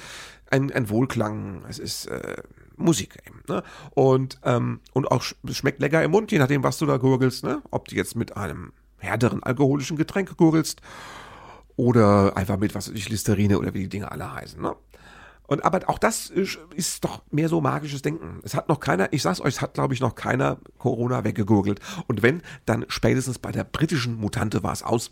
ein, 0.50 0.72
ein 0.72 0.90
Wohlklang, 0.90 1.64
es 1.68 1.78
ist 1.78 2.06
äh, 2.06 2.42
Musik 2.76 3.16
eben. 3.24 3.42
Ne? 3.48 3.62
Und, 3.94 4.40
ähm, 4.42 4.80
und 4.92 5.10
auch 5.10 5.22
schmeckt 5.22 5.80
lecker 5.80 6.02
im 6.02 6.10
Mund, 6.10 6.32
je 6.32 6.38
nachdem, 6.38 6.64
was 6.64 6.78
du 6.78 6.86
da 6.86 6.96
gurgelst. 6.96 7.44
Ne? 7.44 7.62
Ob 7.70 7.86
du 7.86 7.94
jetzt 7.94 8.16
mit 8.16 8.36
einem 8.36 8.72
härteren 8.96 9.42
alkoholischen 9.44 9.96
Getränk 9.96 10.36
gurgelst 10.36 10.80
oder 11.76 12.36
einfach 12.36 12.58
mit, 12.58 12.74
was 12.74 12.88
weiß 12.88 12.96
ich, 12.96 13.08
Listerine 13.08 13.60
oder 13.60 13.72
wie 13.72 13.82
die 13.82 13.88
Dinge 13.88 14.10
alle 14.10 14.34
heißen. 14.34 14.60
Ne? 14.60 14.74
Und 15.48 15.64
aber 15.64 15.88
auch 15.88 15.98
das 15.98 16.30
ist 16.30 17.04
doch 17.04 17.22
mehr 17.30 17.48
so 17.48 17.60
magisches 17.60 18.02
Denken. 18.02 18.40
Es 18.44 18.54
hat 18.54 18.68
noch 18.68 18.80
keiner, 18.80 19.12
ich 19.12 19.22
sag's 19.22 19.40
euch, 19.40 19.54
es 19.54 19.60
hat 19.62 19.74
glaube 19.74 19.94
ich 19.94 20.00
noch 20.00 20.14
keiner 20.14 20.58
Corona 20.76 21.24
weggegurgelt. 21.24 21.80
Und 22.06 22.22
wenn, 22.22 22.42
dann 22.66 22.84
spätestens 22.88 23.38
bei 23.38 23.50
der 23.50 23.64
britischen 23.64 24.20
Mutante 24.20 24.62
war 24.62 24.72
es 24.72 24.82
aus. 24.82 25.10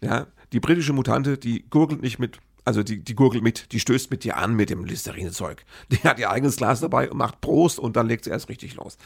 Ja, 0.00 0.28
die 0.52 0.60
britische 0.60 0.92
Mutante, 0.92 1.36
die 1.36 1.68
gurgelt 1.68 2.00
nicht 2.00 2.18
mit 2.18 2.38
also 2.64 2.84
die, 2.84 3.02
die 3.02 3.16
gurgelt 3.16 3.42
mit, 3.42 3.72
die 3.72 3.80
stößt 3.80 4.12
mit 4.12 4.22
dir 4.22 4.36
an 4.36 4.54
mit 4.54 4.70
dem 4.70 4.84
Listerinezeug. 4.84 5.64
Die 5.90 5.96
hat 6.08 6.20
ihr 6.20 6.30
eigenes 6.30 6.56
Glas 6.56 6.78
dabei 6.78 7.10
und 7.10 7.18
macht 7.18 7.40
Prost 7.40 7.80
und 7.80 7.96
dann 7.96 8.06
legt 8.06 8.22
sie 8.22 8.30
erst 8.30 8.48
richtig 8.48 8.76
los. 8.76 8.98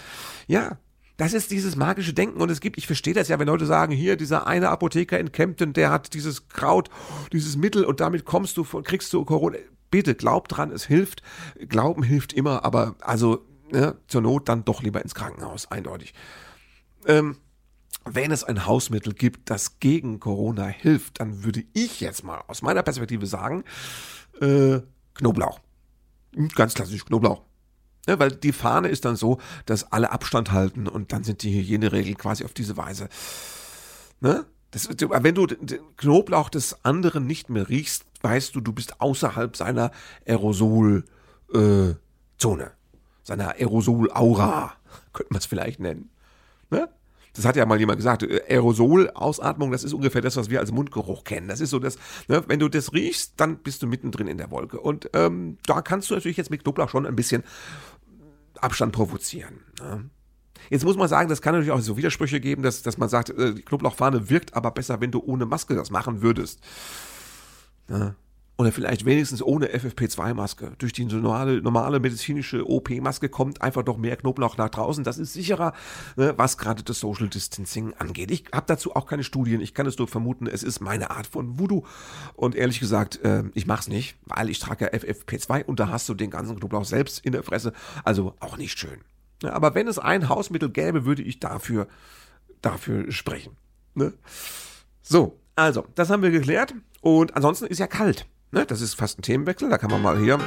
Ja, 0.47 0.79
das 1.17 1.33
ist 1.33 1.51
dieses 1.51 1.77
magische 1.77 2.13
Denken 2.13 2.43
und 2.43 2.51
es 2.51 2.61
gibt, 2.61 2.77
ich 2.77 2.87
verstehe 2.87 3.15
das 3.15 3.29
ja, 3.29 3.39
wenn 3.39 3.47
Leute 3.47 3.65
sagen, 3.65 3.93
hier, 3.93 4.17
dieser 4.17 4.47
eine 4.47 4.69
Apotheker 4.69 5.19
in 5.19 5.33
Kempten, 5.33 5.73
der 5.73 5.91
hat 5.91 6.13
dieses 6.13 6.49
Kraut, 6.49 6.91
dieses 7.33 7.57
Mittel 7.57 7.85
und 7.85 8.01
damit 8.01 8.27
kommst 8.27 8.59
du, 8.59 8.65
kriegst 8.65 9.13
du 9.15 9.25
Corona. 9.25 9.57
Bitte, 9.97 10.15
glaub 10.15 10.47
dran, 10.49 10.73
es 10.73 10.85
hilft. 10.85 11.23
Glauben 11.71 12.03
hilft 12.03 12.35
immer, 12.35 12.67
aber 12.67 12.97
also 13.01 13.47
ne, 13.73 13.97
zur 14.09 14.21
Not 14.21 14.47
dann 14.47 14.63
doch 14.63 14.83
lieber 14.83 15.01
ins 15.01 15.15
Krankenhaus, 15.15 15.71
eindeutig. 15.71 16.13
Ähm, 17.07 17.39
wenn 18.05 18.31
es 18.31 18.45
ein 18.45 18.67
Hausmittel 18.67 19.15
gibt, 19.15 19.49
das 19.49 19.81
gegen 19.81 20.21
Corona 20.21 20.67
hilft, 20.67 21.19
dann 21.19 21.45
würde 21.45 21.65
ich 21.73 22.01
jetzt 22.01 22.25
mal 22.25 22.45
aus 22.47 22.61
meiner 22.61 22.83
Perspektive 22.83 23.27
sagen, 23.27 23.65
äh, 24.43 24.81
Knoblauch. 25.15 25.61
Ganz 26.55 26.75
klassisch 26.75 27.07
Knoblauch. 27.07 27.41
Ja, 28.07 28.19
weil 28.19 28.33
die 28.33 28.53
Fahne 28.53 28.89
ist 28.89 29.07
dann 29.07 29.17
so, 29.17 29.41
dass 29.65 29.93
alle 29.93 30.11
Abstand 30.11 30.53
halten 30.53 30.89
und 30.89 31.15
dann 31.15 31.25
sind 31.25 31.43
die 31.43 31.59
Hygieneregeln 31.59 32.19
quasi 32.19 32.45
auf 32.45 32.53
diese 32.53 32.77
Weise. 32.77 33.09
Ne? 34.21 34.45
Das, 34.73 34.91
wenn 34.91 35.35
du 35.35 35.47
den 35.47 35.81
Knoblauch 35.97 36.51
des 36.51 36.85
anderen 36.85 37.27
nicht 37.27 37.49
mehr 37.49 37.71
riechst, 37.71 38.05
weißt 38.23 38.55
du, 38.55 38.61
du 38.61 38.73
bist 38.73 39.01
außerhalb 39.01 39.57
seiner 39.57 39.91
Aerosol-Zone, 40.27 41.05
äh, 42.65 42.71
seiner 43.23 43.49
Aerosol-Aura, 43.51 44.73
könnte 45.13 45.33
man 45.33 45.39
es 45.39 45.47
vielleicht 45.47 45.81
nennen. 45.81 46.11
Ne? 46.71 46.89
Das 47.37 47.45
hat 47.45 47.57
ja 47.57 47.67
mal 47.67 47.79
jemand 47.79 47.99
gesagt, 47.99 48.23
äh, 48.23 48.43
Aerosol-Ausatmung, 48.49 49.71
das 49.71 49.85
ist 49.85 49.93
ungefähr 49.93 50.23
das, 50.23 50.37
was 50.37 50.51
wir 50.51 50.61
als 50.61 50.73
Mundgeruch 50.73 51.25
kennen. 51.25 51.49
Das 51.49 51.61
ist 51.61 51.71
so 51.71 51.79
das, 51.79 51.99
ne, 52.29 52.43
wenn 52.47 52.59
du 52.59 52.69
das 52.69 52.93
riechst, 52.93 53.35
dann 53.37 53.59
bist 53.59 53.83
du 53.83 53.87
mittendrin 53.87 54.27
in 54.27 54.39
der 54.39 54.51
Wolke. 54.51 54.81
Und 54.81 55.11
ähm, 55.13 55.59
da 55.67 55.83
kannst 55.83 56.11
du 56.11 56.15
natürlich 56.15 56.39
jetzt 56.39 56.51
mit 56.51 56.65
Knoblauch 56.65 56.89
schon 56.89 57.07
ein 57.07 57.17
bisschen 57.17 57.45
Abstand 58.59 58.93
provozieren. 58.93 59.61
Ne? 59.81 60.09
Jetzt 60.71 60.85
muss 60.85 60.97
man 60.97 61.09
sagen, 61.09 61.29
das 61.29 61.43
kann 61.43 61.53
natürlich 61.53 61.73
auch 61.73 61.81
so 61.81 61.97
Widersprüche 61.97 62.41
geben, 62.41 62.63
dass, 62.63 62.83
dass 62.83 62.99
man 62.99 63.09
sagt, 63.09 63.31
äh, 63.31 63.55
die 63.55 63.63
Knoblauchfahne 63.63 64.31
wirkt 64.31 64.55
aber 64.55 64.71
besser, 64.71 65.01
wenn 65.01 65.11
du 65.11 65.23
ohne 65.25 65.45
Maske 65.47 65.75
das 65.75 65.91
machen 65.91 66.23
würdest. 66.23 66.61
Ne? 67.89 68.17
oder 68.59 68.73
vielleicht 68.73 69.05
wenigstens 69.05 69.43
ohne 69.43 69.67
FFP2-Maske. 69.67 70.73
Durch 70.79 70.93
die 70.93 71.05
normale, 71.05 71.61
normale 71.61 72.01
medizinische 72.01 72.69
OP-Maske 72.69 73.29
kommt 73.29 73.61
einfach 73.61 73.83
doch 73.83 73.99
mehr 73.99 74.17
Knoblauch 74.17 74.57
nach 74.57 74.71
draußen. 74.71 75.05
Das 75.05 75.19
ist 75.19 75.35
sicherer, 75.35 75.75
ne, 76.17 76.35
was 76.37 76.57
gerade 76.57 76.83
das 76.83 77.01
Social 77.01 77.29
Distancing 77.29 77.93
angeht. 77.99 78.31
Ich 78.31 78.45
habe 78.55 78.65
dazu 78.67 78.97
auch 78.97 79.07
keine 79.07 79.25
Studien. 79.25 79.61
Ich 79.61 79.75
kann 79.75 79.87
es 79.87 79.99
nur 79.99 80.09
vermuten, 80.09 80.47
es 80.47 80.63
ist 80.63 80.81
meine 80.81 81.11
Art 81.11 81.27
von 81.27 81.59
Voodoo. 81.59 81.85
Und 82.35 82.55
ehrlich 82.55 82.81
gesagt, 82.81 83.23
äh, 83.23 83.45
ich 83.53 83.67
mach's 83.67 83.89
nicht, 83.89 84.17
weil 84.25 84.49
ich 84.49 84.59
trage 84.59 84.87
ja 84.87 84.91
FFP2 84.91 85.65
und 85.65 85.79
da 85.79 85.89
hast 85.89 86.09
du 86.09 86.15
den 86.15 86.31
ganzen 86.31 86.59
Knoblauch 86.59 86.87
selbst 86.87 87.25
in 87.27 87.33
der 87.33 87.43
Fresse. 87.43 87.75
Also 88.05 88.35
auch 88.41 88.57
nicht 88.57 88.79
schön. 88.79 89.01
Ja, 89.43 89.53
aber 89.53 89.75
wenn 89.75 89.87
es 89.87 89.99
ein 89.99 90.31
Hausmittel 90.31 90.71
gäbe, 90.71 91.05
würde 91.05 91.21
ich 91.21 91.41
dafür, 91.41 91.89
dafür 92.63 93.13
sprechen. 93.13 93.55
Ne? 93.95 94.15
So, 95.03 95.39
also, 95.57 95.87
das 95.95 96.11
haben 96.11 96.23
wir 96.23 96.31
geklärt. 96.31 96.75
Und 97.07 97.37
ansonsten 97.37 97.67
ist 97.67 97.79
ja 97.79 97.87
kalt. 97.87 98.27
Ne, 98.51 98.67
das 98.67 98.81
ist 98.81 98.95
fast 98.95 99.21
ein 99.21 99.23
Themenwechsel, 99.23 99.71
da 99.71 99.79
kann 99.79 99.93
man 99.93 100.03
mal 100.03 100.19
hier. 100.19 100.41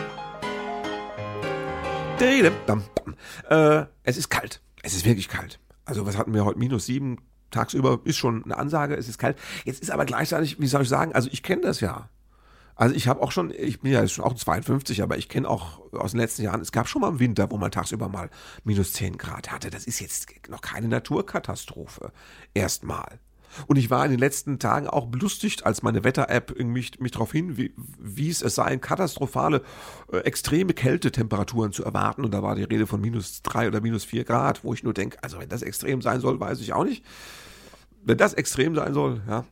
Äh, 3.50 3.86
es 4.04 4.18
ist 4.18 4.28
kalt. 4.28 4.62
Es 4.84 4.94
ist 4.94 5.06
wirklich 5.06 5.30
kalt. 5.30 5.58
Also, 5.86 6.06
was 6.06 6.18
hatten 6.18 6.34
wir 6.34 6.44
heute? 6.44 6.60
Minus 6.60 6.86
sieben 6.86 7.20
tagsüber 7.50 8.02
ist 8.04 8.18
schon 8.18 8.44
eine 8.44 8.58
Ansage, 8.58 8.96
es 8.96 9.08
ist 9.08 9.18
kalt. 9.20 9.38
Jetzt 9.64 9.82
ist 9.82 9.90
aber 9.90 10.04
gleichzeitig, 10.04 10.60
wie 10.60 10.68
soll 10.68 10.82
ich 10.82 10.90
sagen, 10.90 11.14
also 11.14 11.30
ich 11.32 11.44
kenne 11.44 11.62
das 11.62 11.80
ja. 11.80 12.10
Also 12.76 12.94
ich 12.94 13.08
habe 13.08 13.22
auch 13.22 13.32
schon, 13.32 13.54
ich 13.58 13.80
bin 13.80 13.94
ja 13.94 14.06
schon 14.10 14.26
auch 14.26 14.34
52, 14.34 15.02
aber 15.02 15.18
ich 15.18 15.30
kenne 15.30 15.50
auch 15.50 15.94
aus 15.94 16.12
den 16.12 16.20
letzten 16.20 16.42
Jahren, 16.42 16.60
es 16.60 16.74
gab 16.74 16.90
schon 16.90 17.00
mal 17.02 17.08
im 17.10 17.20
Winter, 17.20 17.50
wo 17.52 17.58
man 17.58 17.72
tagsüber 17.72 18.10
mal 18.10 18.30
minus 18.66 18.92
10 18.92 19.18
Grad 19.18 19.50
hatte. 19.50 19.70
Das 19.70 19.86
ist 19.86 20.02
jetzt 20.02 20.28
noch 20.50 20.60
keine 20.60 20.90
Naturkatastrophe. 20.90 22.12
Erstmal. 22.54 23.20
Und 23.68 23.78
ich 23.78 23.90
war 23.90 24.06
in 24.06 24.12
den 24.12 24.20
letzten 24.20 24.60
Tagen 24.60 24.88
auch 24.88 25.08
belustigt, 25.08 25.66
als 25.66 25.84
meine 25.84 26.04
Wetter-App 26.04 26.60
mich, 26.60 27.00
mich 27.00 27.12
darauf 27.12 27.32
hinwies, 27.32 28.42
es 28.42 28.56
seien 28.56 28.82
katastrophale, 28.82 29.62
äh, 30.12 30.18
extreme 30.20 30.74
Kältetemperaturen 30.74 31.72
zu 31.72 31.84
erwarten. 31.84 32.24
Und 32.24 32.34
da 32.34 32.44
war 32.44 32.56
die 32.56 32.64
Rede 32.64 32.88
von 32.88 33.02
minus 33.02 33.42
drei 33.42 33.68
oder 33.68 33.82
minus 33.82 34.04
vier 34.06 34.24
Grad, 34.24 34.64
wo 34.64 34.74
ich 34.74 34.84
nur 34.84 34.94
denke, 34.94 35.18
also 35.24 35.40
wenn 35.40 35.50
das 35.50 35.62
extrem 35.62 36.02
sein 36.02 36.20
soll, 36.20 36.40
weiß 36.40 36.60
ich 36.62 36.74
auch 36.74 36.86
nicht. 36.86 37.06
Wenn 38.04 38.18
das 38.18 38.34
extrem 38.34 38.76
sein 38.76 38.94
soll, 38.94 39.22
ja, 39.28 39.46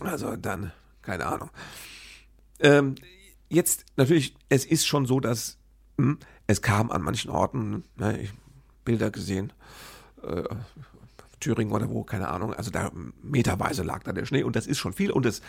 also 0.00 0.36
dann, 0.36 0.72
keine 1.02 1.26
Ahnung. 1.26 1.50
Ähm, 2.60 2.94
jetzt 3.48 3.84
natürlich, 3.96 4.34
es 4.48 4.64
ist 4.64 4.86
schon 4.86 5.06
so, 5.06 5.20
dass 5.20 5.58
hm, 5.98 6.18
es 6.46 6.62
kam 6.62 6.90
an 6.90 7.02
manchen 7.02 7.30
Orten, 7.30 7.84
ne, 7.96 8.28
Bilder 8.84 9.10
gesehen, 9.10 9.52
äh, 10.22 10.42
Thüringen 11.40 11.72
oder 11.72 11.88
wo, 11.88 12.04
keine 12.04 12.28
Ahnung. 12.28 12.54
Also 12.54 12.70
da 12.70 12.90
meterweise 13.22 13.82
lag 13.82 14.02
da 14.02 14.12
der 14.12 14.26
Schnee 14.26 14.42
und 14.42 14.56
das 14.56 14.66
ist 14.66 14.78
schon 14.78 14.92
viel 14.92 15.10
und 15.10 15.26
es 15.26 15.40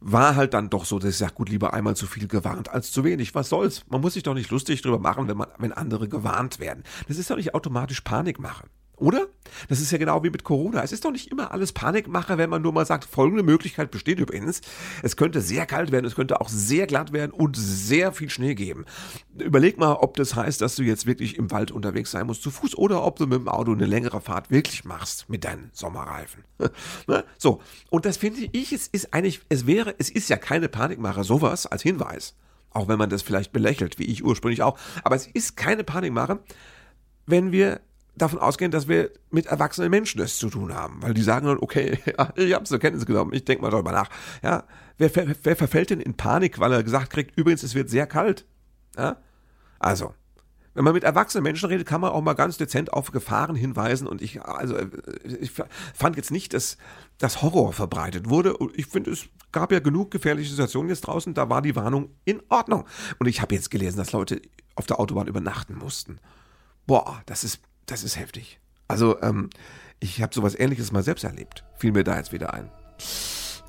war 0.00 0.36
halt 0.36 0.52
dann 0.52 0.68
doch 0.68 0.84
so, 0.84 0.98
dass 0.98 1.10
ich 1.10 1.16
sage, 1.16 1.34
gut, 1.34 1.48
lieber 1.48 1.72
einmal 1.72 1.96
zu 1.96 2.06
viel 2.06 2.28
gewarnt 2.28 2.68
als 2.68 2.92
zu 2.92 3.04
wenig. 3.04 3.34
Was 3.34 3.48
soll's? 3.48 3.84
Man 3.88 4.02
muss 4.02 4.14
sich 4.14 4.22
doch 4.22 4.34
nicht 4.34 4.50
lustig 4.50 4.82
drüber 4.82 4.98
machen, 4.98 5.28
wenn 5.28 5.36
man, 5.36 5.48
wenn 5.58 5.72
andere 5.72 6.08
gewarnt 6.08 6.58
werden. 6.58 6.84
Das 7.08 7.16
ist 7.16 7.30
doch 7.30 7.36
nicht 7.36 7.54
automatisch 7.54 8.02
Panik 8.02 8.38
machen. 8.38 8.68
Oder? 8.96 9.26
Das 9.68 9.80
ist 9.80 9.90
ja 9.90 9.98
genau 9.98 10.22
wie 10.22 10.30
mit 10.30 10.44
Corona. 10.44 10.82
Es 10.82 10.92
ist 10.92 11.04
doch 11.04 11.10
nicht 11.10 11.30
immer 11.30 11.52
alles 11.52 11.72
Panikmache, 11.72 12.38
wenn 12.38 12.48
man 12.48 12.62
nur 12.62 12.72
mal 12.72 12.86
sagt, 12.86 13.04
folgende 13.04 13.42
Möglichkeit 13.42 13.90
besteht 13.90 14.20
übrigens. 14.20 14.60
Es 15.02 15.16
könnte 15.16 15.40
sehr 15.40 15.66
kalt 15.66 15.90
werden, 15.90 16.04
es 16.04 16.14
könnte 16.14 16.40
auch 16.40 16.48
sehr 16.48 16.86
glatt 16.86 17.12
werden 17.12 17.32
und 17.32 17.56
sehr 17.56 18.12
viel 18.12 18.30
Schnee 18.30 18.54
geben. 18.54 18.84
Überleg 19.36 19.78
mal, 19.78 19.94
ob 19.94 20.16
das 20.16 20.36
heißt, 20.36 20.60
dass 20.60 20.76
du 20.76 20.84
jetzt 20.84 21.06
wirklich 21.06 21.36
im 21.38 21.50
Wald 21.50 21.72
unterwegs 21.72 22.12
sein 22.12 22.26
musst 22.26 22.42
zu 22.42 22.50
Fuß 22.50 22.76
oder 22.78 23.04
ob 23.04 23.18
du 23.18 23.26
mit 23.26 23.40
dem 23.40 23.48
Auto 23.48 23.72
eine 23.72 23.86
längere 23.86 24.20
Fahrt 24.20 24.50
wirklich 24.50 24.84
machst 24.84 25.28
mit 25.28 25.44
deinen 25.44 25.70
Sommerreifen. 25.72 26.44
Ne? 27.06 27.24
so. 27.36 27.60
Und 27.90 28.06
das 28.06 28.16
finde 28.16 28.48
ich, 28.52 28.72
es 28.72 28.86
ist 28.86 29.12
eigentlich, 29.12 29.40
es 29.48 29.66
wäre, 29.66 29.94
es 29.98 30.08
ist 30.08 30.28
ja 30.30 30.36
keine 30.36 30.68
Panikmache, 30.68 31.24
sowas 31.24 31.66
als 31.66 31.82
Hinweis. 31.82 32.34
Auch 32.70 32.88
wenn 32.88 32.98
man 32.98 33.10
das 33.10 33.22
vielleicht 33.22 33.52
belächelt, 33.52 33.98
wie 33.98 34.04
ich 34.04 34.24
ursprünglich 34.24 34.62
auch. 34.62 34.78
Aber 35.02 35.14
es 35.14 35.26
ist 35.26 35.56
keine 35.56 35.84
Panikmache, 35.84 36.38
wenn 37.26 37.52
wir 37.52 37.80
davon 38.16 38.38
ausgehen, 38.38 38.70
dass 38.70 38.88
wir 38.88 39.10
mit 39.30 39.46
erwachsenen 39.46 39.90
Menschen 39.90 40.20
es 40.20 40.36
zu 40.36 40.48
tun 40.48 40.74
haben, 40.74 41.02
weil 41.02 41.14
die 41.14 41.22
sagen 41.22 41.46
dann, 41.46 41.58
okay, 41.58 41.98
ja, 42.06 42.32
ich 42.36 42.52
habe 42.54 42.64
es 42.64 42.68
zur 42.68 42.78
Kenntnis 42.78 43.06
genommen, 43.06 43.32
ich 43.32 43.44
denke 43.44 43.62
mal 43.62 43.70
darüber 43.70 43.92
nach. 43.92 44.08
Ja, 44.42 44.64
wer, 44.98 45.10
wer 45.42 45.56
verfällt 45.56 45.90
denn 45.90 46.00
in 46.00 46.14
Panik, 46.14 46.58
weil 46.58 46.72
er 46.72 46.82
gesagt 46.82 47.10
kriegt, 47.10 47.36
übrigens, 47.36 47.62
es 47.62 47.74
wird 47.74 47.90
sehr 47.90 48.06
kalt? 48.06 48.46
Ja? 48.96 49.16
Also, 49.78 50.14
Wenn 50.74 50.84
man 50.84 50.94
mit 50.94 51.04
erwachsenen 51.04 51.44
Menschen 51.44 51.68
redet, 51.68 51.86
kann 51.86 52.00
man 52.00 52.10
auch 52.10 52.20
mal 52.20 52.34
ganz 52.34 52.56
dezent 52.56 52.92
auf 52.92 53.12
Gefahren 53.12 53.54
hinweisen. 53.54 54.08
Und 54.08 54.22
ich, 54.22 54.42
also, 54.42 54.76
ich 55.24 55.52
fand 55.94 56.16
jetzt 56.16 56.32
nicht, 56.32 56.52
dass 56.52 56.78
das 57.18 57.42
Horror 57.42 57.72
verbreitet 57.72 58.28
wurde. 58.28 58.56
Ich 58.74 58.86
finde, 58.86 59.12
es 59.12 59.26
gab 59.52 59.70
ja 59.70 59.78
genug 59.78 60.10
gefährliche 60.10 60.50
Situationen 60.50 60.88
jetzt 60.88 61.02
draußen. 61.02 61.32
Da 61.34 61.48
war 61.48 61.62
die 61.62 61.76
Warnung 61.76 62.10
in 62.24 62.42
Ordnung. 62.48 62.86
Und 63.18 63.26
ich 63.26 63.40
habe 63.40 63.54
jetzt 63.54 63.70
gelesen, 63.70 63.98
dass 63.98 64.12
Leute 64.12 64.42
auf 64.74 64.86
der 64.86 64.98
Autobahn 64.98 65.28
übernachten 65.28 65.76
mussten. 65.76 66.18
Boah, 66.86 67.22
das 67.26 67.44
ist, 67.44 67.60
das 67.86 68.04
ist 68.04 68.18
heftig. 68.18 68.58
Also, 68.88 69.20
ähm, 69.22 69.50
ich 70.00 70.22
habe 70.22 70.34
sowas 70.34 70.58
ähnliches 70.58 70.92
mal 70.92 71.02
selbst 71.02 71.24
erlebt. 71.24 71.64
Fiel 71.76 71.92
mir 71.92 72.04
da 72.04 72.16
jetzt 72.16 72.32
wieder 72.32 72.52
ein. 72.52 72.70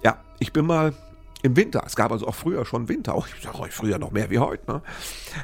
Ja, 0.04 0.24
ich 0.40 0.52
bin 0.52 0.66
mal 0.66 0.94
im 1.46 1.56
Winter. 1.56 1.84
Es 1.86 1.96
gab 1.96 2.12
also 2.12 2.28
auch 2.28 2.36
früher 2.36 2.66
schon 2.66 2.90
Winter. 2.90 3.14
Auch, 3.14 3.28
ich 3.28 3.44
sage 3.44 3.60
euch 3.60 3.72
früher 3.72 4.00
noch 4.00 4.12
mehr 4.12 4.30
wie 4.32 4.40
heute. 4.40 4.70
Ne? 4.70 4.82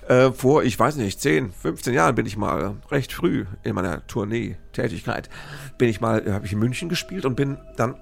Äh, 0.08 0.32
vor, 0.32 0.64
ich 0.64 0.78
weiß 0.78 0.96
nicht, 0.96 1.22
10, 1.22 1.54
15 1.54 1.94
Jahren 1.94 2.16
bin 2.16 2.26
ich 2.26 2.38
mal 2.38 2.76
recht 2.90 3.14
früh 3.14 3.46
in 3.64 3.76
meiner 3.76 4.06
Tournee-Tätigkeit, 4.08 5.30
bin 5.78 5.90
ich 5.90 6.02
mal, 6.02 6.34
habe 6.34 6.46
ich 6.46 6.54
in 6.54 6.60
München 6.60 6.90
gespielt 6.90 7.26
und 7.26 7.36
bin 7.36 7.58
dann 7.78 7.96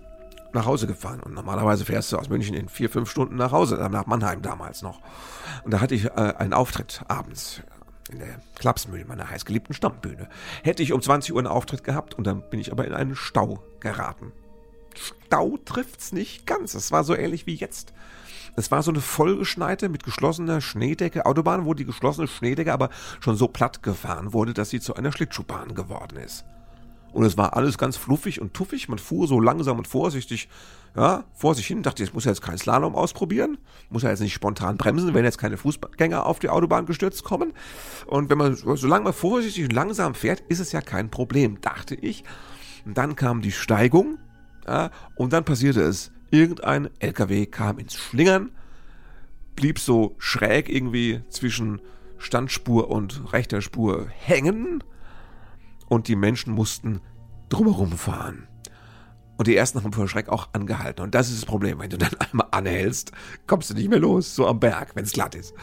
nach 0.54 0.66
Hause 0.66 0.88
gefahren. 0.88 1.20
Und 1.20 1.34
normalerweise 1.34 1.86
fährst 1.86 2.12
du 2.12 2.18
aus 2.18 2.30
München 2.30 2.56
in 2.56 2.70
vier, 2.70 2.90
fünf 2.90 3.10
Stunden 3.12 3.36
nach 3.36 3.52
Hause, 3.52 3.76
nach 3.92 4.06
Mannheim 4.06 4.42
damals 4.42 4.82
noch. 4.82 5.02
Und 5.64 5.72
da 5.72 5.82
hatte 5.82 5.94
ich 5.94 6.06
äh, 6.06 6.10
einen 6.38 6.54
Auftritt 6.54 7.04
abends 7.08 7.62
in 8.10 8.20
der 8.20 8.42
Klapsmühle, 8.58 9.06
meiner 9.06 9.30
heißgeliebten 9.30 9.74
Stammbühne. 9.74 10.30
Hätte 10.64 10.84
ich 10.84 10.94
um 10.94 11.02
20 11.02 11.34
Uhr 11.34 11.40
einen 11.40 11.48
Auftritt 11.48 11.84
gehabt 11.84 12.14
und 12.16 12.26
dann 12.26 12.42
bin 12.50 12.60
ich 12.60 12.72
aber 12.72 12.86
in 12.86 12.94
einen 12.94 13.16
Stau 13.16 13.64
geraten. 13.80 14.32
Stau 14.96 15.58
trifft's 15.64 16.12
nicht 16.12 16.46
ganz. 16.46 16.74
Es 16.74 16.92
war 16.92 17.04
so 17.04 17.16
ähnlich 17.16 17.46
wie 17.46 17.56
jetzt. 17.56 17.94
Es 18.56 18.72
war 18.72 18.84
so 18.84 18.92
eine 18.92 19.02
vollgeschneite 19.02 19.90
mit 19.90 20.04
geschlossener 20.04 20.60
Schneedecke 20.60 21.26
Autobahn, 21.26 21.66
wo 21.66 21.74
die 21.74 21.86
geschlossene 21.86 22.28
Schneedecke 22.28 22.74
aber 22.74 22.90
schon 23.20 23.36
so 23.36 23.48
platt 23.48 23.84
gefahren 23.84 24.34
wurde, 24.34 24.54
dass 24.54 24.70
sie 24.70 24.80
zu 24.80 24.96
einer 24.96 25.12
Schlittschuhbahn 25.12 25.76
geworden 25.76 26.18
ist. 26.18 26.46
Und 27.12 27.26
es 27.26 27.38
war 27.38 27.56
alles 27.56 27.78
ganz 27.78 27.98
fluffig 27.98 28.40
und 28.40 28.54
tuffig. 28.54 28.88
Man 28.88 29.00
fuhr 29.00 29.28
so 29.28 29.40
langsam 29.40 29.78
und 29.78 29.88
vorsichtig, 29.88 30.48
ja, 30.96 31.24
vor 31.34 31.56
sich 31.56 31.66
hin. 31.66 31.82
Dachte, 31.82 32.04
jetzt 32.04 32.14
muss 32.14 32.26
er 32.26 32.32
jetzt 32.32 32.42
keinen 32.42 32.58
Slalom 32.58 32.96
ausprobieren. 32.96 33.58
Muss 33.90 34.04
er 34.04 34.12
jetzt 34.12 34.20
nicht 34.20 34.34
spontan 34.34 34.78
bremsen, 34.78 35.14
wenn 35.14 35.26
jetzt 35.26 35.38
keine 35.38 35.58
Fußgänger 35.58 36.26
auf 36.26 36.40
die 36.40 36.50
Autobahn 36.50 36.86
gestürzt 36.86 37.24
kommen. 37.24 37.54
Und 38.06 38.30
wenn 38.30 38.38
man, 38.38 38.56
solange 38.56 39.06
man 39.06 39.14
vorsichtig 39.14 39.66
und 39.66 39.74
langsam 39.74 40.14
fährt, 40.14 40.42
ist 40.50 40.60
es 40.60 40.72
ja 40.72 40.82
kein 40.82 41.10
Problem, 41.10 41.60
dachte 41.62 41.96
ich. 41.96 42.24
Und 42.86 42.98
dann 42.98 43.16
kam 43.16 43.42
die 43.42 43.52
Steigung. 43.52 44.18
Ja, 44.68 44.92
und 45.16 45.34
dann 45.34 45.46
passierte 45.46 45.82
es. 45.82 46.12
Irgendein 46.32 46.90
LKW 47.00 47.48
kam 47.48 47.80
ins 47.80 47.96
Schlingern, 47.96 48.52
blieb 49.56 49.80
so 49.80 50.16
schräg 50.20 50.70
irgendwie 50.70 51.22
zwischen 51.30 51.82
Standspur 52.20 52.92
und 52.92 53.34
rechter 53.34 53.62
Spur 53.62 54.08
hängen 54.10 54.84
und 55.90 56.08
die 56.08 56.16
Menschen 56.16 56.54
mussten 56.54 57.02
drumherum 57.50 57.92
fahren. 57.92 58.48
Und 59.38 59.48
die 59.48 59.56
ersten 59.56 59.84
haben 59.84 59.94
vor 59.94 60.08
Schreck 60.08 60.30
auch 60.30 60.50
angehalten. 60.54 61.02
Und 61.04 61.16
das 61.16 61.30
ist 61.30 61.42
das 61.42 61.46
Problem. 61.46 61.80
Wenn 61.80 61.90
du 61.90 61.98
dann 61.98 62.14
einmal 62.20 62.48
anhältst, 62.52 63.12
kommst 63.48 63.70
du 63.70 63.74
nicht 63.74 63.90
mehr 63.90 64.00
los, 64.00 64.36
so 64.36 64.48
am 64.48 64.60
Berg, 64.60 64.96
wenn 64.96 65.04
es 65.04 65.12
glatt 65.12 65.36
ist. 65.36 65.54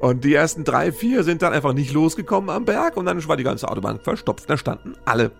Und 0.00 0.24
die 0.24 0.34
ersten 0.34 0.64
drei, 0.64 0.92
vier 0.92 1.24
sind 1.24 1.42
dann 1.42 1.52
einfach 1.52 1.72
nicht 1.72 1.92
losgekommen 1.92 2.50
am 2.50 2.64
Berg 2.64 2.96
und 2.96 3.06
dann 3.06 3.26
war 3.26 3.36
die 3.36 3.44
ganze 3.44 3.68
Autobahn 3.68 4.00
verstopft. 4.00 4.48
Da 4.48 4.56
standen 4.56 4.94
alle. 5.04 5.32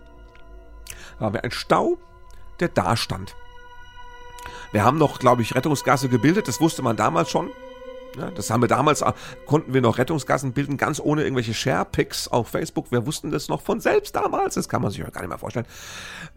Da 1.17 1.25
haben 1.25 1.33
wir 1.33 1.43
einen 1.43 1.51
Stau, 1.51 1.97
der 2.59 2.67
da 2.69 2.97
stand. 2.97 3.35
Wir 4.71 4.83
haben 4.83 4.97
noch, 4.97 5.19
glaube 5.19 5.41
ich, 5.41 5.55
Rettungsgasse 5.55 6.09
gebildet. 6.09 6.47
Das 6.47 6.61
wusste 6.61 6.81
man 6.81 6.95
damals 6.95 7.29
schon. 7.29 7.49
Ja, 8.19 8.31
das 8.31 8.49
haben 8.49 8.61
wir 8.61 8.67
damals, 8.67 9.01
äh, 9.01 9.13
konnten 9.45 9.73
wir 9.73 9.79
noch 9.79 9.97
Rettungsgassen 9.97 10.51
bilden, 10.51 10.75
ganz 10.75 10.99
ohne 10.99 11.23
irgendwelche 11.23 11.53
Share-Picks 11.53 12.27
auf 12.27 12.49
Facebook. 12.49 12.91
Wir 12.91 13.05
wussten 13.05 13.31
das 13.31 13.47
noch 13.47 13.61
von 13.61 13.79
selbst 13.79 14.13
damals. 14.13 14.55
Das 14.55 14.67
kann 14.67 14.81
man 14.81 14.91
sich 14.91 14.99
ja 14.99 15.09
gar 15.09 15.21
nicht 15.21 15.29
mehr 15.29 15.37
vorstellen. 15.37 15.65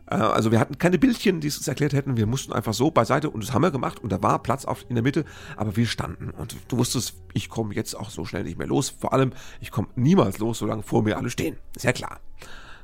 Äh, 0.09 0.15
also 0.15 0.53
wir 0.53 0.61
hatten 0.61 0.79
keine 0.79 0.99
Bildchen, 0.99 1.41
die 1.41 1.49
es 1.49 1.57
uns 1.57 1.67
erklärt 1.67 1.93
hätten. 1.93 2.17
Wir 2.17 2.27
mussten 2.27 2.53
einfach 2.53 2.73
so 2.73 2.93
beiseite 2.93 3.31
und 3.31 3.43
das 3.43 3.53
haben 3.53 3.63
wir 3.63 3.73
gemacht 3.73 3.99
und 3.99 4.13
da 4.13 4.23
war 4.23 4.41
Platz 4.45 4.65
auf, 4.65 4.85
in 4.89 4.95
der 4.95 5.03
Mitte, 5.03 5.25
aber 5.57 5.77
wir 5.77 5.87
standen. 5.87 6.31
Und 6.31 6.55
du 6.69 6.79
wusstest, 6.79 7.17
ich 7.33 7.49
komme 7.49 7.75
jetzt 7.75 7.97
auch 7.97 8.11
so 8.11 8.25
schnell 8.25 8.45
nicht 8.45 8.59
mehr 8.59 8.69
los. 8.69 8.91
Vor 8.91 9.13
allem, 9.13 9.33
ich 9.61 9.73
komme 9.73 9.89
niemals 9.97 10.39
los, 10.39 10.59
solange 10.59 10.85
vor 10.85 11.03
mir 11.03 11.17
alle 11.17 11.31
stehen. 11.31 11.57
Ist 11.75 11.85
ja 11.85 11.93
klar. 11.93 12.21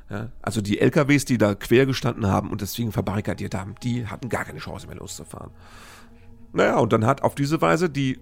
Ja, 0.09 0.29
also 0.41 0.59
die 0.59 0.79
LKWs, 0.79 1.23
die 1.23 1.37
da 1.37 1.55
quer 1.55 1.85
gestanden 1.85 2.27
haben 2.27 2.49
und 2.49 2.59
deswegen 2.59 2.91
verbarrikadiert 2.91 3.55
haben, 3.55 3.75
die 3.81 4.07
hatten 4.07 4.27
gar 4.27 4.43
keine 4.43 4.59
Chance 4.59 4.87
mehr 4.87 4.97
loszufahren. 4.97 5.51
Naja, 6.51 6.79
und 6.79 6.91
dann 6.91 7.05
hat 7.05 7.21
auf 7.21 7.35
diese 7.35 7.61
Weise 7.61 7.89
die 7.89 8.19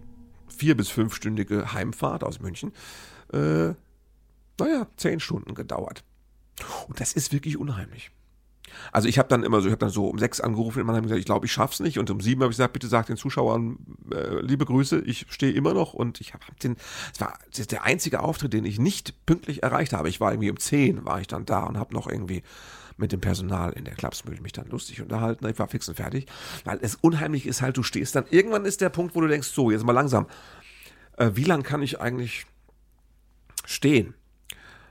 vier- 0.58 0.76
bis 0.76 0.90
fünfstündige 0.90 1.74
Heimfahrt 1.74 2.24
aus 2.24 2.40
München, 2.40 2.72
äh, 3.34 3.74
naja, 4.60 4.88
zehn 4.98 5.20
Stunden 5.20 5.54
gedauert. 5.54 6.04
Und 6.88 7.00
das 7.00 7.14
ist 7.14 7.32
wirklich 7.32 7.58
unheimlich. 7.58 8.12
Also 8.92 9.08
ich 9.08 9.18
habe 9.18 9.30
dann 9.30 9.44
immer 9.44 9.62
so, 9.62 9.68
ich 9.68 9.72
habe 9.72 9.80
dann 9.80 9.90
so 9.90 10.08
um 10.08 10.20
sechs 10.20 10.42
angerufen 10.42 10.82
und 10.82 10.88
man 10.88 10.96
hat 10.96 11.04
gesagt, 11.04 11.20
ich 11.20 11.26
glaube, 11.26 11.46
ich 11.46 11.52
schaff's 11.52 11.80
nicht. 11.80 12.00
Und 12.00 12.10
um 12.10 12.20
sieben 12.20 12.42
habe 12.42 12.52
ich 12.52 12.58
gesagt, 12.58 12.74
bitte 12.74 12.88
sagt 12.88 13.10
den 13.10 13.18
Zuschauern 13.18 13.78
äh, 14.12 14.42
liebe 14.42 14.66
Grüße, 14.66 15.00
ich 15.02 15.26
stehe 15.30 15.54
immer 15.54 15.74
noch 15.74 15.94
und 15.94 16.20
ich 16.22 16.34
habe 16.34 16.46
hab 16.46 16.60
den, 16.60 16.76
es 17.14 17.22
war 17.22 17.40
der 17.56 17.84
einzige 17.84 18.22
Auftritt, 18.22 18.54
den 18.54 18.66
ich 18.66 18.80
nicht 18.80 19.26
pünktlich 19.26 19.64
erreicht 19.64 19.94
habe. 19.94 20.10
Ich 20.10 20.20
war 20.20 20.32
irgendwie 20.32 20.52
um 20.52 20.60
zehn 20.60 21.06
war 21.06 21.22
ich 21.22 21.28
dann 21.28 21.46
da 21.46 21.64
und 21.64 21.78
habe 21.78 21.94
noch 21.94 22.08
irgendwie 22.08 22.44
mit 22.98 23.12
dem 23.12 23.22
Personal 23.22 23.74
in 23.74 23.86
der 23.86 23.96
Klapsmühle 23.96 24.42
mich 24.42 24.54
dann 24.54 24.68
lustig 24.70 25.02
unterhalten. 25.02 25.48
Ich 25.48 25.60
war 25.60 25.68
fix 25.68 25.88
und 25.88 25.96
fertig, 25.96 26.28
weil 26.66 26.80
es 26.82 26.96
unheimlich 26.96 27.46
ist 27.46 27.62
halt, 27.62 27.78
du 27.78 27.84
stehst 27.84 28.16
dann, 28.16 28.26
irgendwann 28.30 28.66
ist 28.66 28.82
der 28.82 28.90
Punkt, 28.90 29.16
wo 29.16 29.22
du 29.22 29.28
denkst, 29.28 29.50
so, 29.50 29.72
jetzt 29.72 29.86
mal 29.86 29.94
langsam, 29.94 30.28
äh, 31.18 31.32
wie 31.34 31.44
lang 31.44 31.64
kann 31.64 31.82
ich 31.82 32.02
eigentlich 32.02 32.46
stehen 33.66 34.14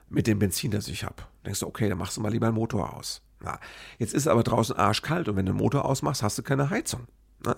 mit 0.09 0.27
dem 0.27 0.39
Benzin, 0.39 0.71
das 0.71 0.89
ich 0.89 1.05
habe? 1.05 1.25
Denkst 1.45 1.61
du, 1.61 1.67
okay, 1.67 1.89
dann 1.89 1.99
machst 1.99 2.17
du 2.17 2.21
mal 2.21 2.33
lieber 2.33 2.47
einen 2.47 2.57
Motor 2.57 2.95
aus. 2.95 3.23
Na, 3.41 3.59
jetzt 3.99 4.15
ist 4.15 4.29
aber 4.29 4.43
draußen 4.43 4.77
arschkalt 4.77 5.29
und 5.29 5.37
wenn 5.37 5.47
du 5.47 5.53
den 5.53 5.59
Motor 5.59 5.85
ausmachst, 5.85 6.23
hast 6.23 6.39
du 6.39 6.43
keine 6.43 6.71
Heizung. 6.71 7.07
Na? 7.45 7.57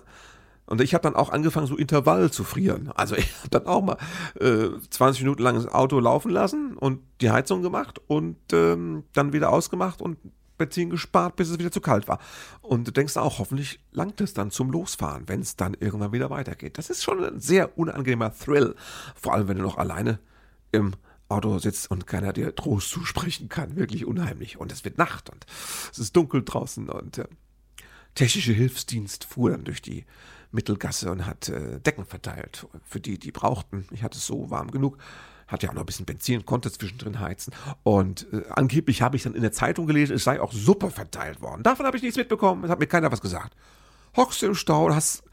Und 0.65 0.81
ich 0.81 0.93
habe 0.93 1.01
dann 1.01 1.15
auch 1.15 1.31
angefangen, 1.31 1.65
so 1.65 1.75
Intervall 1.75 2.29
zu 2.29 2.43
frieren. 2.43 2.91
Also 2.93 3.15
ich 3.17 3.33
habe 3.39 3.49
dann 3.49 3.65
auch 3.65 3.81
mal 3.81 3.97
äh, 4.39 4.69
20 4.89 5.23
Minuten 5.23 5.41
lang 5.41 5.55
das 5.55 5.67
Auto 5.67 5.99
laufen 5.99 6.29
lassen 6.29 6.77
und 6.77 7.01
die 7.21 7.31
Heizung 7.31 7.63
gemacht 7.63 7.99
und 8.07 8.37
ähm, 8.53 9.03
dann 9.13 9.33
wieder 9.33 9.51
ausgemacht 9.51 10.01
und 10.01 10.17
Benzin 10.59 10.91
gespart, 10.91 11.35
bis 11.35 11.49
es 11.49 11.57
wieder 11.57 11.71
zu 11.71 11.81
kalt 11.81 12.07
war. 12.07 12.19
Und 12.61 12.87
du 12.87 12.91
denkst 12.91 13.17
auch, 13.17 13.39
hoffentlich 13.39 13.79
langt 13.91 14.21
es 14.21 14.35
dann 14.35 14.51
zum 14.51 14.69
Losfahren, 14.69 15.27
wenn 15.27 15.41
es 15.41 15.55
dann 15.55 15.73
irgendwann 15.73 16.11
wieder 16.11 16.29
weitergeht. 16.29 16.77
Das 16.77 16.91
ist 16.91 17.03
schon 17.03 17.23
ein 17.23 17.39
sehr 17.39 17.79
unangenehmer 17.79 18.31
Thrill. 18.31 18.75
Vor 19.15 19.33
allem, 19.33 19.47
wenn 19.47 19.57
du 19.57 19.63
noch 19.63 19.79
alleine 19.79 20.19
im 20.71 20.93
Auto 21.29 21.59
sitzt 21.59 21.89
und 21.91 22.07
keiner 22.07 22.33
dir 22.33 22.55
Trost 22.55 22.89
zusprechen 22.89 23.49
kann. 23.49 23.75
Wirklich 23.75 24.05
unheimlich. 24.05 24.57
Und 24.57 24.71
es 24.71 24.83
wird 24.83 24.97
Nacht 24.97 25.29
und 25.29 25.45
es 25.91 25.99
ist 25.99 26.15
dunkel 26.15 26.43
draußen 26.43 26.89
und 26.89 27.19
äh, 27.19 27.25
technische 28.15 28.53
Hilfsdienst 28.53 29.23
fuhr 29.23 29.51
dann 29.51 29.63
durch 29.63 29.81
die 29.81 30.05
Mittelgasse 30.51 31.11
und 31.11 31.25
hat 31.25 31.49
äh, 31.49 31.79
Decken 31.79 32.05
verteilt 32.05 32.67
für 32.83 32.99
die, 32.99 33.19
die 33.19 33.31
brauchten. 33.31 33.85
Ich 33.91 34.03
hatte 34.03 34.17
es 34.17 34.25
so 34.25 34.49
warm 34.49 34.71
genug. 34.71 34.97
Hatte 35.49 35.65
ja 35.65 35.71
auch 35.71 35.75
noch 35.75 35.83
ein 35.83 35.87
bisschen 35.87 36.05
Benzin, 36.05 36.45
konnte 36.45 36.71
zwischendrin 36.71 37.19
heizen. 37.19 37.53
Und 37.83 38.27
äh, 38.31 38.43
angeblich 38.51 39.01
habe 39.01 39.17
ich 39.17 39.23
dann 39.23 39.33
in 39.33 39.41
der 39.41 39.51
Zeitung 39.51 39.87
gelesen, 39.87 40.15
es 40.15 40.23
sei 40.23 40.39
auch 40.39 40.53
Suppe 40.53 40.91
verteilt 40.91 41.41
worden. 41.41 41.63
Davon 41.63 41.85
habe 41.85 41.97
ich 41.97 42.03
nichts 42.03 42.17
mitbekommen. 42.17 42.63
Es 42.63 42.69
hat 42.69 42.79
mir 42.79 42.87
keiner 42.87 43.11
was 43.11 43.21
gesagt. 43.21 43.55
Hockst 44.15 44.41
du 44.41 44.45
im 44.45 44.55
Stau 44.55 44.85
und 44.85 44.95
hast, 44.95 45.23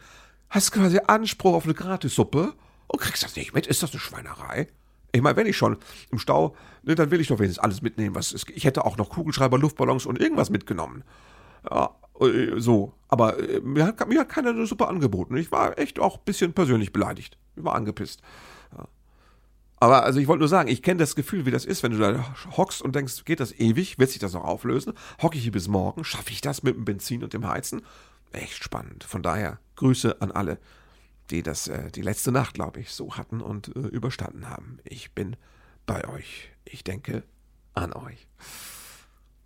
hast 0.49 0.73
quasi 0.73 0.99
Anspruch 1.07 1.55
auf 1.55 1.65
eine 1.65 1.75
Gratissuppe 1.75 2.55
und 2.89 3.01
kriegst 3.01 3.23
das 3.23 3.37
nicht 3.37 3.55
mit. 3.55 3.67
Ist 3.67 3.83
das 3.83 3.93
eine 3.93 4.01
Schweinerei? 4.01 4.69
Ich 5.13 5.23
meine, 5.23 5.37
wenn 5.37 5.47
ich 5.47 5.57
schon 5.57 5.77
im 6.11 6.19
Stau, 6.19 6.57
ne, 6.83 6.95
dann 6.95 7.11
will 7.11 7.21
ich 7.21 7.29
doch 7.29 7.39
wenigstens 7.39 7.63
alles 7.63 7.83
mitnehmen, 7.83 8.15
was 8.15 8.33
es, 8.33 8.45
Ich 8.55 8.65
hätte 8.65 8.85
auch 8.85 8.97
noch 8.97 9.11
Kugelschreiber, 9.11 9.59
Luftballons 9.59 10.07
und 10.07 10.21
irgendwas 10.21 10.51
mitgenommen. 10.51 11.05
Ja, 11.71 11.95
äh, 12.21 12.59
so. 12.59 12.95
Aber 13.09 13.39
äh, 13.39 13.61
mir 13.61 13.87
hat, 13.87 14.09
mir 14.09 14.21
hat 14.21 14.29
keiner 14.29 14.51
eine 14.51 14.67
Suppe 14.67 14.89
angeboten. 14.89 15.37
Ich 15.37 15.53
war 15.53 15.79
echt 15.79 15.99
auch 15.99 16.19
ein 16.19 16.25
bisschen 16.25 16.53
persönlich 16.53 16.93
beleidigt. 16.93 17.39
Ich 17.57 17.65
war 17.65 17.75
angepisst. 17.75 18.23
Aber 19.87 20.03
also 20.03 20.19
ich 20.19 20.27
wollte 20.27 20.41
nur 20.41 20.49
sagen, 20.49 20.69
ich 20.69 20.83
kenne 20.83 20.99
das 20.99 21.15
Gefühl, 21.15 21.47
wie 21.47 21.53
das 21.53 21.65
ist, 21.65 21.85
wenn 21.85 21.93
du 21.93 21.99
da 21.99 22.35
hockst 22.57 22.83
und 22.83 22.97
denkst, 22.97 23.25
geht 23.25 23.39
das 23.39 23.53
ewig? 23.53 24.01
Wird 24.01 24.11
sich 24.11 24.19
das 24.19 24.33
noch 24.33 24.43
auflösen? 24.43 24.95
Hocke 25.23 25.37
ich 25.37 25.45
hier 25.45 25.53
bis 25.53 25.69
morgen? 25.69 26.03
Schaffe 26.03 26.33
ich 26.33 26.41
das 26.41 26.65
mit 26.65 26.75
dem 26.75 26.85
Benzin 26.85 27.23
und 27.23 27.33
dem 27.33 27.47
Heizen? 27.47 27.83
Echt 28.33 28.65
spannend. 28.65 29.05
Von 29.05 29.23
daher, 29.23 29.61
Grüße 29.77 30.21
an 30.21 30.33
alle, 30.33 30.59
die 31.31 31.45
das 31.45 31.69
äh, 31.69 31.93
die 31.93 32.03
letzte 32.03 32.33
Nacht, 32.33 32.55
glaube 32.55 32.81
ich, 32.81 32.91
so 32.91 33.17
hatten 33.17 33.41
und 33.41 33.77
äh, 33.77 33.79
überstanden 33.79 34.51
haben. 34.51 34.79
Ich 34.83 35.13
bin 35.13 35.37
bei 35.87 36.05
euch. 36.09 36.51
Ich 36.65 36.83
denke 36.83 37.23
an 37.75 37.93
euch. 37.93 38.27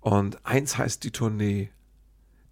Und 0.00 0.46
eins 0.46 0.78
heißt 0.78 1.02
die 1.02 1.10
Tournee. 1.10 1.72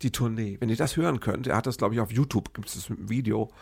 Die 0.03 0.11
Tournee. 0.11 0.57
Wenn 0.59 0.69
ihr 0.69 0.77
das 0.77 0.97
hören 0.97 1.21
könnt, 1.21 1.47
er 1.47 1.55
hat 1.57 1.67
das, 1.67 1.79
glaube 1.79 1.95
ich, 1.95 2.01
auf 2.01 2.11
YouTube, 2.11 2.53
gibt 2.55 2.69
es 2.69 2.91
einem 2.91 3.09
Video. 3.09 3.53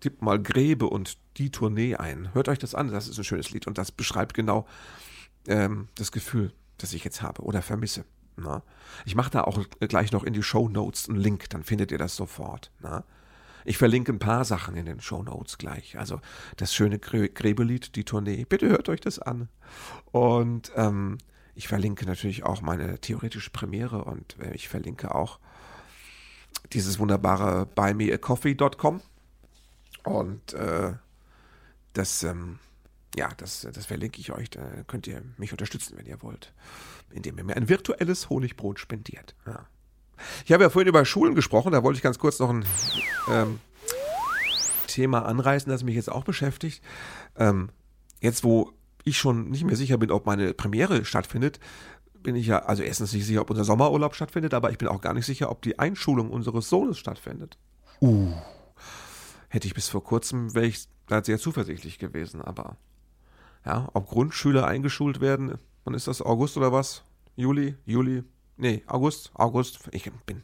Tippt 0.00 0.20
mal 0.20 0.38
Grebe 0.42 0.86
und 0.86 1.16
die 1.38 1.50
Tournee 1.50 1.96
ein. 1.96 2.34
Hört 2.34 2.48
euch 2.48 2.58
das 2.58 2.74
an, 2.74 2.88
das 2.88 3.08
ist 3.08 3.16
ein 3.18 3.24
schönes 3.24 3.50
Lied 3.50 3.66
und 3.66 3.78
das 3.78 3.90
beschreibt 3.92 4.34
genau 4.34 4.66
ähm, 5.46 5.88
das 5.94 6.12
Gefühl 6.12 6.52
das 6.82 6.92
ich 6.92 7.04
jetzt 7.04 7.22
habe 7.22 7.42
oder 7.42 7.62
vermisse. 7.62 8.04
Na? 8.36 8.62
Ich 9.04 9.14
mache 9.14 9.30
da 9.30 9.42
auch 9.42 9.62
gleich 9.80 10.12
noch 10.12 10.24
in 10.24 10.32
die 10.32 10.42
Show 10.42 10.68
Notes 10.68 11.08
einen 11.08 11.18
Link, 11.18 11.50
dann 11.50 11.62
findet 11.62 11.92
ihr 11.92 11.98
das 11.98 12.16
sofort. 12.16 12.70
Na? 12.80 13.04
Ich 13.64 13.78
verlinke 13.78 14.12
ein 14.12 14.18
paar 14.18 14.44
Sachen 14.44 14.76
in 14.76 14.86
den 14.86 15.00
Show 15.00 15.22
Notes 15.22 15.58
gleich. 15.58 15.98
Also 15.98 16.20
das 16.56 16.74
schöne 16.74 16.98
Gräbelied, 16.98 17.96
die 17.96 18.04
Tournee. 18.04 18.44
Bitte 18.44 18.68
hört 18.68 18.88
euch 18.88 19.00
das 19.00 19.18
an. 19.18 19.48
Und 20.12 20.72
ähm, 20.76 21.18
ich 21.54 21.68
verlinke 21.68 22.06
natürlich 22.06 22.44
auch 22.44 22.62
meine 22.62 22.98
theoretische 23.00 23.50
Premiere 23.50 24.04
und 24.04 24.38
äh, 24.40 24.54
ich 24.54 24.68
verlinke 24.68 25.14
auch 25.14 25.38
dieses 26.72 26.98
wunderbare 26.98 27.66
buymeacoffee.com. 27.74 29.00
Und 30.04 30.54
äh, 30.54 30.94
das 31.92 32.22
ähm, 32.22 32.58
ja, 33.16 33.28
das, 33.36 33.66
das 33.72 33.86
verlinke 33.86 34.20
ich 34.20 34.32
euch. 34.32 34.50
Da 34.50 34.62
könnt 34.86 35.06
ihr 35.06 35.22
mich 35.36 35.52
unterstützen, 35.52 35.96
wenn 35.96 36.06
ihr 36.06 36.22
wollt, 36.22 36.52
indem 37.10 37.38
ihr 37.38 37.44
mir 37.44 37.56
ein 37.56 37.68
virtuelles 37.68 38.30
Honigbrot 38.30 38.78
spendiert. 38.78 39.34
Ja. 39.46 39.66
Ich 40.44 40.52
habe 40.52 40.62
ja 40.62 40.70
vorhin 40.70 40.88
über 40.88 41.04
Schulen 41.04 41.34
gesprochen, 41.34 41.72
da 41.72 41.82
wollte 41.82 41.96
ich 41.96 42.02
ganz 42.02 42.18
kurz 42.18 42.38
noch 42.38 42.50
ein 42.50 42.64
ähm, 43.30 43.60
Thema 44.86 45.24
anreißen, 45.26 45.70
das 45.70 45.84
mich 45.84 45.94
jetzt 45.94 46.10
auch 46.10 46.24
beschäftigt. 46.24 46.82
Ähm, 47.36 47.70
jetzt, 48.20 48.44
wo 48.44 48.72
ich 49.04 49.18
schon 49.18 49.50
nicht 49.50 49.64
mehr 49.64 49.76
sicher 49.76 49.98
bin, 49.98 50.10
ob 50.10 50.26
meine 50.26 50.54
Premiere 50.54 51.04
stattfindet, 51.04 51.60
bin 52.22 52.36
ich 52.36 52.46
ja, 52.46 52.60
also 52.60 52.82
erstens 52.82 53.12
nicht 53.12 53.26
sicher, 53.26 53.40
ob 53.40 53.50
unser 53.50 53.64
Sommerurlaub 53.64 54.14
stattfindet, 54.14 54.54
aber 54.54 54.70
ich 54.70 54.78
bin 54.78 54.88
auch 54.88 55.00
gar 55.00 55.14
nicht 55.14 55.26
sicher, 55.26 55.50
ob 55.50 55.62
die 55.62 55.78
Einschulung 55.78 56.30
unseres 56.30 56.68
Sohnes 56.68 56.98
stattfindet. 56.98 57.56
Uh. 58.00 58.32
Hätte 59.48 59.66
ich 59.66 59.74
bis 59.74 59.88
vor 59.88 60.04
kurzem, 60.04 60.54
wäre 60.54 60.66
ich 60.66 60.86
da 61.06 61.24
sehr 61.24 61.38
zuversichtlich 61.38 61.98
gewesen, 61.98 62.40
aber 62.42 62.76
ja, 63.64 63.88
ob 63.94 64.08
Grundschüler 64.08 64.66
eingeschult 64.66 65.20
werden, 65.20 65.58
wann 65.84 65.94
ist 65.94 66.06
das? 66.06 66.22
August 66.22 66.56
oder 66.56 66.72
was? 66.72 67.02
Juli? 67.36 67.76
Juli? 67.84 68.22
Nee, 68.60 68.82
August? 68.86 69.30
August? 69.34 69.80
Ich 69.92 70.04
bin, 70.04 70.14
bin 70.26 70.42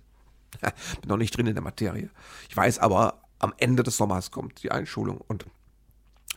noch 1.07 1.17
nicht 1.17 1.37
drin 1.37 1.47
in 1.47 1.55
der 1.55 1.63
Materie. 1.63 2.11
Ich 2.49 2.57
weiß 2.57 2.79
aber, 2.79 3.23
am 3.39 3.53
Ende 3.59 3.83
des 3.83 3.97
Sommers 3.97 4.31
kommt 4.31 4.63
die 4.63 4.71
Einschulung 4.71 5.19
und 5.19 5.47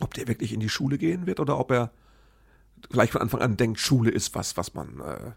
ob 0.00 0.14
der 0.14 0.28
wirklich 0.28 0.52
in 0.52 0.60
die 0.60 0.68
Schule 0.68 0.98
gehen 0.98 1.26
wird 1.26 1.40
oder 1.40 1.58
ob 1.58 1.70
er 1.70 1.90
gleich 2.88 3.10
von 3.10 3.20
Anfang 3.20 3.40
an 3.40 3.56
denkt, 3.56 3.80
Schule 3.80 4.10
ist 4.10 4.34
was, 4.34 4.56
was 4.56 4.74
man 4.74 5.00
äh, 5.00 5.32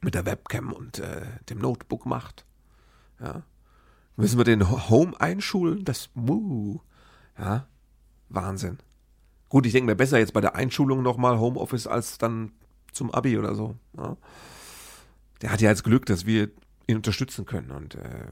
mit 0.00 0.14
der 0.14 0.26
Webcam 0.26 0.72
und 0.72 0.98
äh, 0.98 1.26
dem 1.48 1.58
Notebook 1.58 2.06
macht. 2.06 2.44
Ja. 3.20 3.42
Müssen 4.16 4.38
wir 4.38 4.44
den 4.44 4.88
Home 4.88 5.18
einschulen? 5.20 5.84
Das, 5.84 6.10
uh, 6.16 6.80
ja, 7.38 7.66
Wahnsinn. 8.28 8.78
Gut, 9.48 9.64
ich 9.66 9.72
denke 9.72 9.86
mir 9.86 9.96
besser 9.96 10.18
jetzt 10.18 10.32
bei 10.32 10.40
der 10.40 10.56
Einschulung 10.56 11.02
nochmal 11.02 11.38
Homeoffice 11.38 11.86
als 11.86 12.18
dann 12.18 12.52
zum 12.92 13.12
Abi 13.12 13.38
oder 13.38 13.54
so. 13.54 13.76
Ja. 13.96 14.16
Der 15.42 15.52
hat 15.52 15.60
ja 15.60 15.70
jetzt 15.70 15.84
Glück, 15.84 16.06
dass 16.06 16.26
wir 16.26 16.50
ihn 16.86 16.96
unterstützen 16.96 17.46
können. 17.46 17.70
Und 17.70 17.94
äh, 17.94 18.26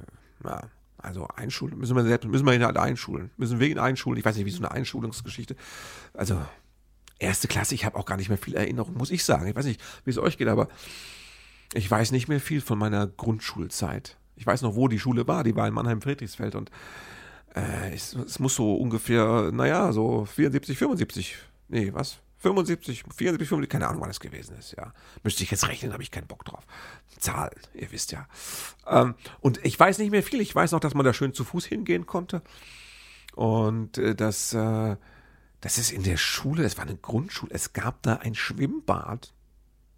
ja, 0.44 0.62
also 0.98 1.28
einschulen, 1.28 1.78
müssen 1.78 1.94
wir 1.94 2.04
selbst, 2.04 2.26
müssen 2.26 2.46
wir 2.46 2.54
ihn 2.54 2.64
halt 2.64 2.76
einschulen. 2.76 3.30
Müssen 3.36 3.60
wir 3.60 3.68
ihn 3.68 3.78
einschulen. 3.78 4.18
Ich 4.18 4.24
weiß 4.24 4.36
nicht, 4.36 4.46
wie 4.46 4.50
so 4.50 4.58
eine 4.58 4.70
Einschulungsgeschichte. 4.70 5.56
Also, 6.14 6.40
erste 7.18 7.48
Klasse, 7.48 7.74
ich 7.74 7.84
habe 7.84 7.96
auch 7.96 8.06
gar 8.06 8.16
nicht 8.16 8.28
mehr 8.28 8.38
viel 8.38 8.54
Erinnerung, 8.54 8.94
muss 8.94 9.10
ich 9.10 9.24
sagen. 9.24 9.46
Ich 9.46 9.56
weiß 9.56 9.66
nicht, 9.66 9.80
wie 10.04 10.10
es 10.10 10.18
euch 10.18 10.38
geht, 10.38 10.48
aber 10.48 10.68
ich 11.74 11.90
weiß 11.90 12.12
nicht 12.12 12.28
mehr 12.28 12.40
viel 12.40 12.60
von 12.60 12.78
meiner 12.78 13.06
Grundschulzeit. 13.06 14.16
Ich 14.36 14.46
weiß 14.46 14.62
noch, 14.62 14.74
wo 14.74 14.88
die 14.88 14.98
Schule 14.98 15.26
war. 15.26 15.44
Die 15.44 15.56
war 15.56 15.66
in 15.66 15.74
Mannheim-Friedrichsfeld 15.74 16.54
und 16.54 16.70
äh, 17.54 17.94
es, 17.94 18.14
es, 18.14 18.38
muss 18.38 18.54
so 18.54 18.74
ungefähr, 18.74 19.50
naja, 19.52 19.92
so 19.92 20.26
74, 20.26 20.76
75, 20.76 21.36
nee, 21.68 21.92
was? 21.92 22.18
75, 22.46 23.04
74, 23.16 23.48
75, 23.48 23.68
keine 23.68 23.88
Ahnung, 23.88 24.02
wann 24.02 24.10
es 24.10 24.20
gewesen 24.20 24.56
ist, 24.56 24.76
ja. 24.76 24.92
Müsste 25.24 25.42
ich 25.42 25.50
jetzt 25.50 25.66
rechnen, 25.66 25.92
habe 25.92 26.02
ich 26.02 26.12
keinen 26.12 26.28
Bock 26.28 26.44
drauf. 26.44 26.64
Zahlen, 27.18 27.58
ihr 27.74 27.90
wisst 27.90 28.12
ja. 28.12 28.28
Ähm, 28.86 29.14
und 29.40 29.64
ich 29.64 29.78
weiß 29.78 29.98
nicht 29.98 30.12
mehr 30.12 30.22
viel. 30.22 30.40
Ich 30.40 30.54
weiß 30.54 30.72
noch, 30.72 30.80
dass 30.80 30.94
man 30.94 31.04
da 31.04 31.12
schön 31.12 31.34
zu 31.34 31.44
Fuß 31.44 31.66
hingehen 31.66 32.06
konnte. 32.06 32.42
Und 33.34 33.98
äh, 33.98 34.14
dass, 34.14 34.52
äh, 34.54 34.96
das 35.60 35.78
ist 35.78 35.90
in 35.90 36.04
der 36.04 36.16
Schule, 36.16 36.62
das 36.62 36.76
war 36.78 36.84
eine 36.84 36.96
Grundschule, 36.96 37.52
es 37.52 37.72
gab 37.72 38.02
da 38.02 38.16
ein 38.16 38.36
Schwimmbad. 38.36 39.32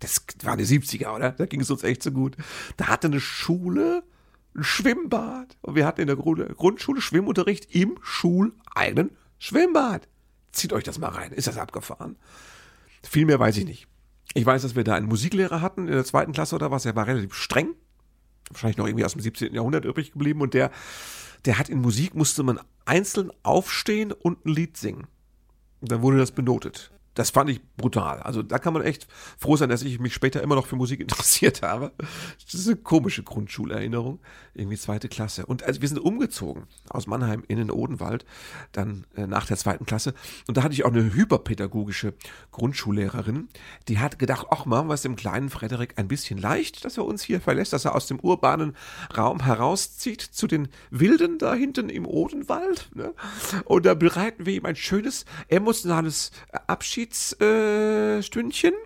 Das 0.00 0.24
war 0.42 0.56
die 0.56 0.64
70er, 0.64 1.14
oder? 1.14 1.32
Da 1.32 1.44
ging 1.44 1.61
es 1.61 1.70
uns 1.70 1.82
echt 1.82 2.02
so 2.02 2.12
gut. 2.12 2.37
Da 2.78 2.87
hatte 2.87 3.08
eine 3.08 3.20
Schule 3.20 4.04
ein 4.54 4.64
Schwimmbad. 4.64 5.58
Und 5.61 5.74
wir 5.74 5.84
hatten 5.84 6.00
in 6.00 6.06
der 6.06 6.16
Grundschule 6.16 7.00
Schwimmunterricht 7.02 7.74
im 7.74 7.98
schuleigenen 8.02 9.11
Schwimmbad. 9.38 10.08
Zieht 10.59 10.73
euch 10.73 10.83
das 10.83 10.99
mal 10.99 11.11
rein. 11.11 11.31
Ist 11.31 11.47
das 11.47 11.57
abgefahren? 11.57 12.16
Viel 13.03 13.27
mehr 13.27 13.38
weiß 13.38 13.57
ich 13.59 13.64
nicht. 13.64 13.87
Ich 14.35 14.44
weiß, 14.44 14.62
dass 14.62 14.75
wir 14.75 14.83
da 14.83 14.94
einen 14.94 15.07
Musiklehrer 15.07 15.61
hatten 15.61 15.87
in 15.87 15.94
der 15.94 16.05
zweiten 16.05 16.33
Klasse 16.33 16.57
oder 16.57 16.73
was. 16.73 16.85
Er 16.85 16.97
war 16.97 17.07
relativ 17.07 17.35
streng. 17.35 17.75
Wahrscheinlich 18.51 18.77
noch 18.77 18.87
irgendwie 18.87 19.05
aus 19.05 19.12
dem 19.12 19.21
17. 19.21 19.55
Jahrhundert 19.55 19.85
übrig 19.85 20.12
geblieben. 20.12 20.40
Und 20.40 20.55
der, 20.55 20.73
der 21.44 21.59
hat 21.59 21.68
in 21.68 21.81
Musik, 21.81 22.16
musste 22.16 22.42
man 22.42 22.59
einzeln 22.87 23.31
aufstehen 23.44 24.11
und 24.11 24.47
ein 24.47 24.53
Lied 24.53 24.77
singen. 24.77 25.07
Und 25.81 25.92
dann 25.92 26.03
wurde 26.03 26.18
das 26.18 26.33
benotet. 26.33 26.90
Das 27.18 27.31
fand 27.31 27.50
ich 27.50 27.61
brutal. 27.76 28.20
Also 28.20 28.44
da 28.44 28.61
kann 28.61 28.72
man 28.72 28.83
echt 28.83 29.09
froh 29.38 29.57
sein, 29.57 29.68
dass 29.68 29.83
ich 29.83 29.98
mich 29.98 30.14
später 30.14 30.40
immer 30.40 30.54
noch 30.54 30.68
für 30.68 30.76
Musik 30.76 31.00
interessiert 31.09 31.62
habe. 31.62 31.90
Das 32.44 32.54
ist 32.54 32.68
eine 32.68 32.76
komische 32.76 33.24
Grundschulerinnerung. 33.24 34.20
Irgendwie 34.54 34.76
zweite 34.76 35.09
Klasse. 35.09 35.44
Und 35.44 35.64
also 35.64 35.81
wir 35.81 35.88
sind 35.88 35.98
umgezogen 35.98 36.68
aus 36.88 37.09
Mannheim 37.09 37.42
in 37.48 37.59
den 37.59 37.72
Odenwald, 37.72 38.24
dann 38.70 39.04
äh, 39.16 39.26
nach 39.26 39.46
der 39.46 39.57
zweiten 39.57 39.85
Klasse. 39.85 40.14
Und 40.46 40.57
da 40.57 40.62
hatte 40.62 40.74
ich 40.74 40.85
auch 40.85 40.92
eine 40.92 41.12
hyperpädagogische 41.12 42.14
Grundschullehrerin, 42.52 43.48
die 43.88 43.98
hat 43.98 44.20
gedacht, 44.20 44.46
ach, 44.50 44.64
machen 44.64 44.88
wir 44.88 44.94
es 44.94 45.02
dem 45.02 45.16
kleinen 45.16 45.50
Frederik 45.50 45.94
ein 45.96 46.07
bisschen 46.07 46.38
leicht, 46.38 46.85
dass 46.85 46.98
er 46.98 47.04
uns 47.04 47.22
hier 47.22 47.40
verlässt, 47.40 47.72
dass 47.72 47.85
er 47.85 47.96
aus 47.96 48.07
dem 48.07 48.20
urbanen 48.20 48.76
Raum 49.16 49.44
herauszieht 49.44 50.20
zu 50.22 50.46
den 50.46 50.68
Wilden 50.90 51.38
da 51.38 51.54
hinten 51.54 51.88
im 51.88 52.07
Odenwald. 52.07 52.90
Ne? 52.94 53.12
Und 53.64 53.87
da 53.87 53.94
bereiten 53.94 54.46
wir 54.46 54.54
ihm 54.54 54.66
ein 54.66 54.76
schönes 54.76 55.24
emotionales 55.48 56.31
Abschied 56.68 57.08
Abschiedsstündchen. 57.09 58.75
Äh, 58.75 58.77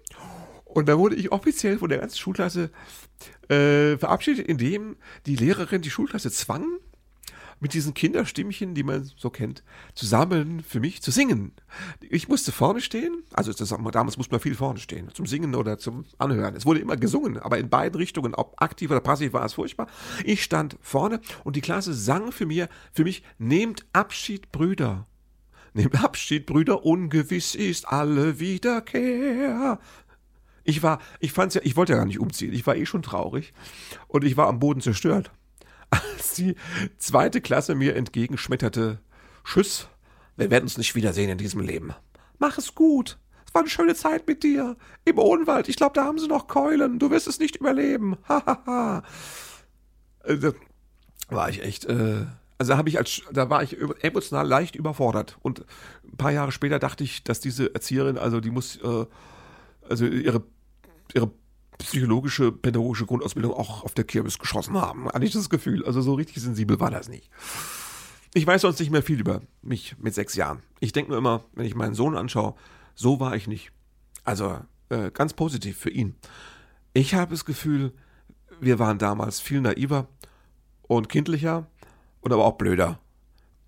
und 0.64 0.88
da 0.88 0.98
wurde 0.98 1.16
ich 1.16 1.32
offiziell 1.32 1.78
von 1.78 1.88
der 1.88 1.98
ganzen 1.98 2.18
Schulklasse 2.18 2.70
äh, 3.48 3.98
verabschiedet, 3.98 4.46
indem 4.46 4.96
die 5.26 5.36
Lehrerin 5.36 5.82
die 5.82 5.90
Schulklasse 5.90 6.30
zwang, 6.30 6.64
mit 7.60 7.74
diesen 7.74 7.94
Kinderstimmchen, 7.94 8.74
die 8.74 8.82
man 8.82 9.08
so 9.16 9.30
kennt, 9.30 9.62
zusammen 9.94 10.64
für 10.66 10.80
mich 10.80 11.00
zu 11.00 11.12
singen. 11.12 11.52
Ich 12.00 12.26
musste 12.26 12.50
vorne 12.50 12.80
stehen, 12.80 13.22
also 13.32 13.52
das, 13.52 13.68
damals 13.68 14.16
musste 14.16 14.32
man 14.32 14.40
viel 14.40 14.56
vorne 14.56 14.80
stehen, 14.80 15.10
zum 15.14 15.26
Singen 15.26 15.54
oder 15.54 15.78
zum 15.78 16.04
Anhören. 16.18 16.56
Es 16.56 16.66
wurde 16.66 16.80
immer 16.80 16.96
gesungen, 16.96 17.38
aber 17.38 17.58
in 17.58 17.68
beiden 17.68 17.96
Richtungen, 18.00 18.34
ob 18.34 18.60
aktiv 18.60 18.90
oder 18.90 18.98
passiv, 18.98 19.32
war 19.32 19.44
es 19.44 19.52
furchtbar. 19.52 19.86
Ich 20.24 20.42
stand 20.42 20.76
vorne 20.80 21.20
und 21.44 21.54
die 21.54 21.60
Klasse 21.60 21.94
sang 21.94 22.32
für 22.32 22.46
mir, 22.46 22.68
für 22.92 23.04
mich, 23.04 23.22
nehmt 23.38 23.86
Abschied, 23.92 24.50
Brüder. 24.50 25.06
Nehmt 25.74 26.02
Abschied, 26.02 26.46
Brüder, 26.46 26.84
ungewiss 26.84 27.54
ist 27.54 27.88
alle 27.88 28.38
Wiederkehr. 28.38 29.78
Ich 30.64 30.82
war, 30.82 31.00
ich 31.18 31.32
fand's 31.32 31.54
ja, 31.54 31.62
ich 31.64 31.76
wollte 31.76 31.92
ja 31.92 31.98
gar 31.98 32.06
nicht 32.06 32.20
umziehen. 32.20 32.52
Ich 32.52 32.66
war 32.66 32.76
eh 32.76 32.86
schon 32.86 33.02
traurig 33.02 33.52
und 34.06 34.24
ich 34.24 34.36
war 34.36 34.48
am 34.48 34.58
Boden 34.58 34.80
zerstört. 34.80 35.32
Als 35.90 36.34
die 36.34 36.54
zweite 36.98 37.40
Klasse 37.40 37.74
mir 37.74 37.96
entgegenschmetterte, 37.96 39.00
Tschüss, 39.44 39.88
wir 40.36 40.50
werden 40.50 40.64
uns 40.64 40.78
nicht 40.78 40.94
wiedersehen 40.94 41.30
in 41.30 41.38
diesem 41.38 41.60
Leben. 41.60 41.92
Mach 42.38 42.58
es 42.58 42.74
gut. 42.74 43.18
Es 43.46 43.54
war 43.54 43.62
eine 43.62 43.70
schöne 43.70 43.94
Zeit 43.94 44.26
mit 44.26 44.42
dir. 44.42 44.76
Im 45.04 45.18
Odenwald. 45.18 45.68
Ich 45.68 45.76
glaube, 45.76 45.94
da 45.94 46.04
haben 46.04 46.18
sie 46.18 46.28
noch 46.28 46.48
Keulen. 46.48 46.98
Du 46.98 47.10
wirst 47.10 47.26
es 47.26 47.38
nicht 47.38 47.56
überleben. 47.56 48.16
Hahaha. 48.28 49.02
äh, 50.24 50.38
da 50.38 50.52
war 51.28 51.50
ich 51.50 51.62
echt, 51.62 51.84
äh, 51.84 52.26
also 52.58 52.76
habe 52.76 52.88
ich 52.88 52.98
als, 52.98 53.22
da 53.32 53.50
war 53.50 53.62
ich 53.62 53.76
emotional 54.02 54.46
leicht 54.46 54.76
überfordert. 54.76 55.36
Und 55.40 55.64
ein 56.04 56.16
paar 56.16 56.32
Jahre 56.32 56.52
später 56.52 56.78
dachte 56.78 57.04
ich, 57.04 57.24
dass 57.24 57.40
diese 57.40 57.74
Erzieherin, 57.74 58.18
also 58.18 58.40
die 58.40 58.50
muss, 58.50 58.76
äh, 58.76 59.06
also 59.88 60.06
ihre, 60.06 60.42
ihre 61.14 61.30
psychologische, 61.78 62.52
pädagogische 62.52 63.06
Grundausbildung 63.06 63.52
auch 63.52 63.84
auf 63.84 63.94
der 63.94 64.04
Kirmes 64.04 64.38
geschossen 64.38 64.80
haben. 64.80 65.08
Hatte 65.08 65.24
ich 65.24 65.32
das 65.32 65.50
Gefühl. 65.50 65.84
Also 65.84 66.00
so 66.00 66.14
richtig 66.14 66.42
sensibel 66.42 66.78
war 66.80 66.90
das 66.90 67.08
nicht. 67.08 67.30
Ich 68.34 68.46
weiß 68.46 68.62
sonst 68.62 68.80
nicht 68.80 68.90
mehr 68.90 69.02
viel 69.02 69.20
über 69.20 69.42
mich 69.60 69.96
mit 69.98 70.14
sechs 70.14 70.36
Jahren. 70.36 70.60
Ich 70.80 70.92
denke 70.92 71.10
nur 71.10 71.18
immer, 71.18 71.44
wenn 71.52 71.66
ich 71.66 71.74
meinen 71.74 71.94
Sohn 71.94 72.16
anschaue, 72.16 72.54
so 72.94 73.20
war 73.20 73.36
ich 73.36 73.46
nicht. 73.46 73.72
Also 74.24 74.60
äh, 74.88 75.10
ganz 75.10 75.34
positiv 75.34 75.76
für 75.76 75.90
ihn. 75.90 76.14
Ich 76.94 77.14
habe 77.14 77.32
das 77.32 77.44
Gefühl, 77.44 77.92
wir 78.60 78.78
waren 78.78 78.98
damals 78.98 79.40
viel 79.40 79.60
naiver 79.60 80.08
und 80.82 81.08
kindlicher 81.08 81.66
und 82.22 82.32
aber 82.32 82.46
auch 82.46 82.56
blöder. 82.56 82.98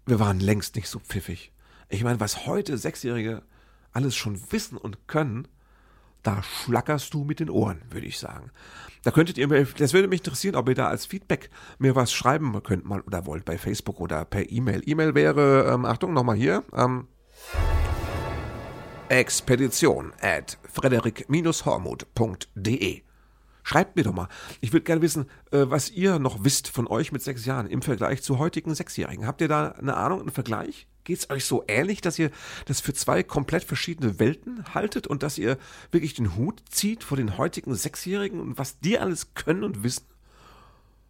Wir 0.06 0.18
waren 0.18 0.40
längst 0.40 0.76
nicht 0.76 0.88
so 0.88 0.98
pfiffig. 0.98 1.52
Ich 1.90 2.02
meine, 2.02 2.20
was 2.20 2.46
heute 2.46 2.78
Sechsjährige 2.78 3.42
alles 3.92 4.16
schon 4.16 4.40
wissen 4.50 4.78
und 4.78 5.06
können, 5.06 5.46
da 6.22 6.42
schlackerst 6.42 7.12
du 7.12 7.24
mit 7.24 7.40
den 7.40 7.50
Ohren, 7.50 7.82
würde 7.90 8.06
ich 8.06 8.18
sagen. 8.18 8.50
Da 9.02 9.10
könntet 9.10 9.36
ihr 9.36 9.46
mir, 9.46 9.64
das 9.64 9.92
würde 9.92 10.08
mich 10.08 10.20
interessieren, 10.20 10.56
ob 10.56 10.66
ihr 10.68 10.74
da 10.74 10.88
als 10.88 11.04
Feedback 11.04 11.50
mir 11.78 11.94
was 11.94 12.10
schreiben 12.12 12.62
könnt 12.62 12.86
mal 12.86 13.02
oder 13.02 13.26
wollt 13.26 13.44
bei 13.44 13.58
Facebook 13.58 14.00
oder 14.00 14.24
per 14.24 14.50
E-Mail. 14.50 14.82
E-Mail 14.86 15.14
wäre, 15.14 15.70
ähm, 15.70 15.84
Achtung, 15.84 16.14
nochmal 16.14 16.36
hier, 16.36 16.64
ähm, 16.74 17.08
expedition 19.10 20.14
at 20.20 20.56
frederik-hormuth.de. 20.72 23.02
Schreibt 23.66 23.96
mir 23.96 24.02
doch 24.02 24.12
mal. 24.12 24.28
Ich 24.60 24.74
würde 24.74 24.84
gerne 24.84 25.00
wissen, 25.00 25.24
äh, 25.50 25.64
was 25.64 25.90
ihr 25.90 26.18
noch 26.18 26.44
wisst 26.44 26.68
von 26.68 26.86
euch 26.86 27.12
mit 27.12 27.22
sechs 27.22 27.46
Jahren 27.46 27.66
im 27.66 27.80
Vergleich 27.80 28.22
zu 28.22 28.38
heutigen 28.38 28.74
Sechsjährigen. 28.74 29.26
Habt 29.26 29.40
ihr 29.40 29.48
da 29.48 29.68
eine 29.70 29.96
Ahnung, 29.96 30.20
einen 30.20 30.30
Vergleich? 30.30 30.86
Geht 31.02 31.18
es 31.18 31.30
euch 31.30 31.46
so 31.46 31.64
ähnlich, 31.66 32.02
dass 32.02 32.18
ihr 32.18 32.30
das 32.66 32.80
für 32.80 32.92
zwei 32.92 33.22
komplett 33.22 33.64
verschiedene 33.64 34.18
Welten 34.18 34.74
haltet 34.74 35.06
und 35.06 35.22
dass 35.22 35.38
ihr 35.38 35.58
wirklich 35.90 36.12
den 36.12 36.36
Hut 36.36 36.62
zieht 36.68 37.02
vor 37.02 37.16
den 37.16 37.38
heutigen 37.38 37.74
Sechsjährigen 37.74 38.38
und 38.38 38.58
was 38.58 38.80
die 38.80 38.98
alles 38.98 39.32
können 39.32 39.64
und 39.64 39.82
wissen? 39.82 40.06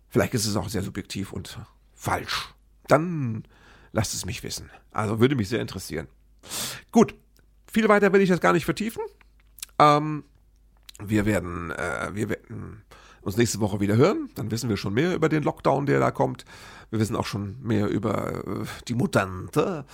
Vielleicht 0.09 0.35
ist 0.35 0.47
es 0.47 0.55
auch 0.55 0.69
sehr 0.69 0.83
subjektiv 0.83 1.33
und 1.33 1.59
falsch. 1.93 2.55
Dann 2.87 3.45
lasst 3.91 4.15
es 4.15 4.25
mich 4.27 4.45
wissen. 4.45 4.71
Also 4.93 5.19
würde 5.19 5.35
mich 5.35 5.49
sehr 5.49 5.61
interessieren. 5.61 6.07
Gut, 6.93 7.17
viel 7.67 7.89
weiter 7.89 8.13
will 8.13 8.21
ich 8.21 8.29
das 8.29 8.41
gar 8.41 8.53
nicht 8.53 8.65
vertiefen. 8.65 9.03
Ähm, 9.81 10.23
wir 11.09 11.27
werden, 11.27 11.71
äh, 11.71 12.11
wir 12.13 12.29
werden 12.29 12.83
uns 13.23 13.37
nächste 13.37 13.61
Woche 13.61 13.81
wieder 13.81 13.97
hören. 13.97 14.29
Dann 14.35 14.51
wissen 14.51 14.69
wir 14.69 14.77
schon 14.77 14.95
mehr 14.95 15.15
über 15.15 15.29
den 15.29 15.43
Lockdown, 15.43 15.87
der 15.87 16.01
da 16.01 16.11
kommt. 16.11 16.45
Wir 16.91 17.01
wissen 17.01 17.17
auch 17.17 17.27
schon 17.27 17.57
mehr 17.63 17.89
über 17.89 18.47
äh, 18.47 18.65
die 18.89 18.95
Mutante 18.95 19.85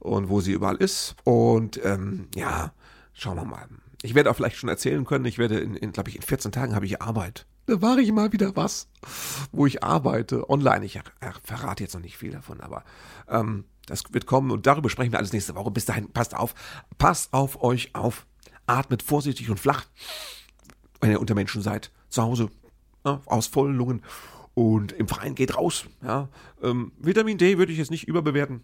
und 0.00 0.28
wo 0.28 0.40
sie 0.40 0.52
überall 0.52 0.76
ist. 0.76 1.16
Und 1.24 1.80
ähm, 1.84 2.28
ja, 2.34 2.72
schauen 3.12 3.36
wir 3.36 3.44
mal. 3.44 3.66
Ich 4.02 4.14
werde 4.14 4.30
auch 4.30 4.36
vielleicht 4.36 4.56
schon 4.56 4.68
erzählen 4.68 5.04
können, 5.06 5.24
ich 5.24 5.38
werde 5.38 5.58
in, 5.58 5.76
in 5.76 5.92
glaube 5.92 6.10
ich, 6.10 6.16
in 6.16 6.22
14 6.22 6.52
Tagen 6.52 6.74
habe 6.74 6.84
ich 6.84 7.00
Arbeit. 7.00 7.46
Da 7.66 7.78
mache 7.78 8.02
ich 8.02 8.12
mal 8.12 8.32
wieder 8.32 8.54
was, 8.56 8.88
wo 9.50 9.64
ich 9.64 9.82
arbeite, 9.82 10.50
online. 10.50 10.84
Ich 10.84 11.00
verrate 11.42 11.82
jetzt 11.82 11.94
noch 11.94 12.02
nicht 12.02 12.18
viel 12.18 12.32
davon, 12.32 12.60
aber 12.60 12.84
ähm, 13.28 13.64
das 13.86 14.02
wird 14.12 14.26
kommen 14.26 14.50
und 14.50 14.66
darüber 14.66 14.90
sprechen 14.90 15.12
wir 15.12 15.18
alles 15.18 15.32
nächste 15.32 15.54
Woche. 15.54 15.70
Bis 15.70 15.86
dahin, 15.86 16.12
passt 16.12 16.36
auf, 16.36 16.54
passt 16.98 17.32
auf 17.32 17.62
euch 17.62 17.94
auf, 17.94 18.26
atmet 18.66 19.02
vorsichtig 19.02 19.48
und 19.48 19.58
flach, 19.58 19.86
wenn 21.04 21.10
ihr 21.10 21.20
unter 21.20 21.34
Menschen 21.34 21.60
seid, 21.60 21.92
zu 22.08 22.22
Hause, 22.22 22.48
ja, 23.04 23.20
aus 23.26 23.46
vollen 23.46 23.76
Lungen 23.76 24.02
und 24.54 24.92
im 24.92 25.06
Freien 25.06 25.34
geht 25.34 25.54
raus. 25.54 25.84
Ja. 26.02 26.30
Ähm, 26.62 26.92
Vitamin 26.98 27.36
D 27.36 27.58
würde 27.58 27.72
ich 27.72 27.78
jetzt 27.78 27.90
nicht 27.90 28.08
überbewerten. 28.08 28.62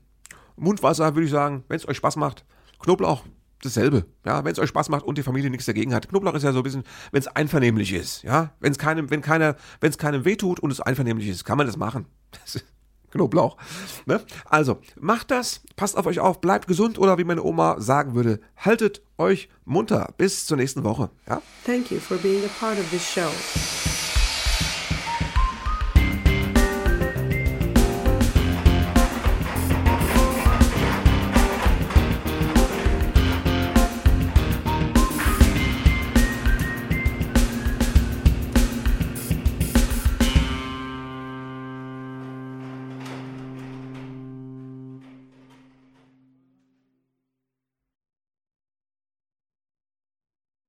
Mundwasser 0.57 1.15
würde 1.15 1.27
ich 1.27 1.31
sagen, 1.31 1.65
wenn 1.69 1.77
es 1.77 1.87
euch 1.87 1.99
Spaß 1.99 2.17
macht. 2.17 2.47
Knoblauch, 2.79 3.25
dasselbe. 3.63 4.07
Ja, 4.25 4.43
wenn 4.43 4.53
es 4.53 4.59
euch 4.59 4.71
Spaß 4.71 4.89
macht 4.89 5.05
und 5.05 5.19
die 5.19 5.23
Familie 5.23 5.51
nichts 5.51 5.67
dagegen 5.67 5.93
hat. 5.93 6.09
Knoblauch 6.09 6.33
ist 6.33 6.43
ja 6.43 6.53
so 6.53 6.61
ein 6.61 6.63
bisschen, 6.63 6.85
wenn 7.13 7.21
es 7.21 7.29
einvernehmlich 7.29 7.93
ist. 7.93 8.23
Ja, 8.23 8.55
wenn 8.61 8.73
es 8.73 8.79
keinem, 8.79 9.11
wenn 9.11 9.21
keiner, 9.21 9.57
wenn 9.81 9.91
es 9.91 9.99
keinem 9.99 10.25
wehtut 10.25 10.61
und 10.61 10.71
es 10.71 10.81
einvernehmlich 10.81 11.29
ist, 11.29 11.45
kann 11.45 11.59
man 11.59 11.67
das 11.67 11.77
machen. 11.77 12.07
Knoblauch. 13.11 13.57
Ne? 14.07 14.21
Also, 14.45 14.79
macht 14.99 15.31
das, 15.31 15.63
passt 15.77 15.97
auf 15.97 16.07
euch 16.07 16.21
auf, 16.21 16.41
bleibt 16.41 16.67
gesund 16.67 16.99
oder 16.99 17.19
wie 17.19 17.25
meine 17.25 17.43
Oma 17.43 17.81
sagen 17.81 18.15
würde, 18.15 18.41
haltet 18.57 19.03
euch 19.19 19.49
munter. 19.65 20.13
Bis 20.17 20.47
zur 20.47 20.57
nächsten 20.57 20.85
Woche. 20.85 21.11
Ja? 21.29 21.43
Thank 21.65 21.91
you 21.91 21.99
for 21.99 22.17
being 22.19 22.45
a 22.45 22.49
part 22.59 22.79
of 22.79 22.89
this 22.91 23.05
show. 23.05 23.31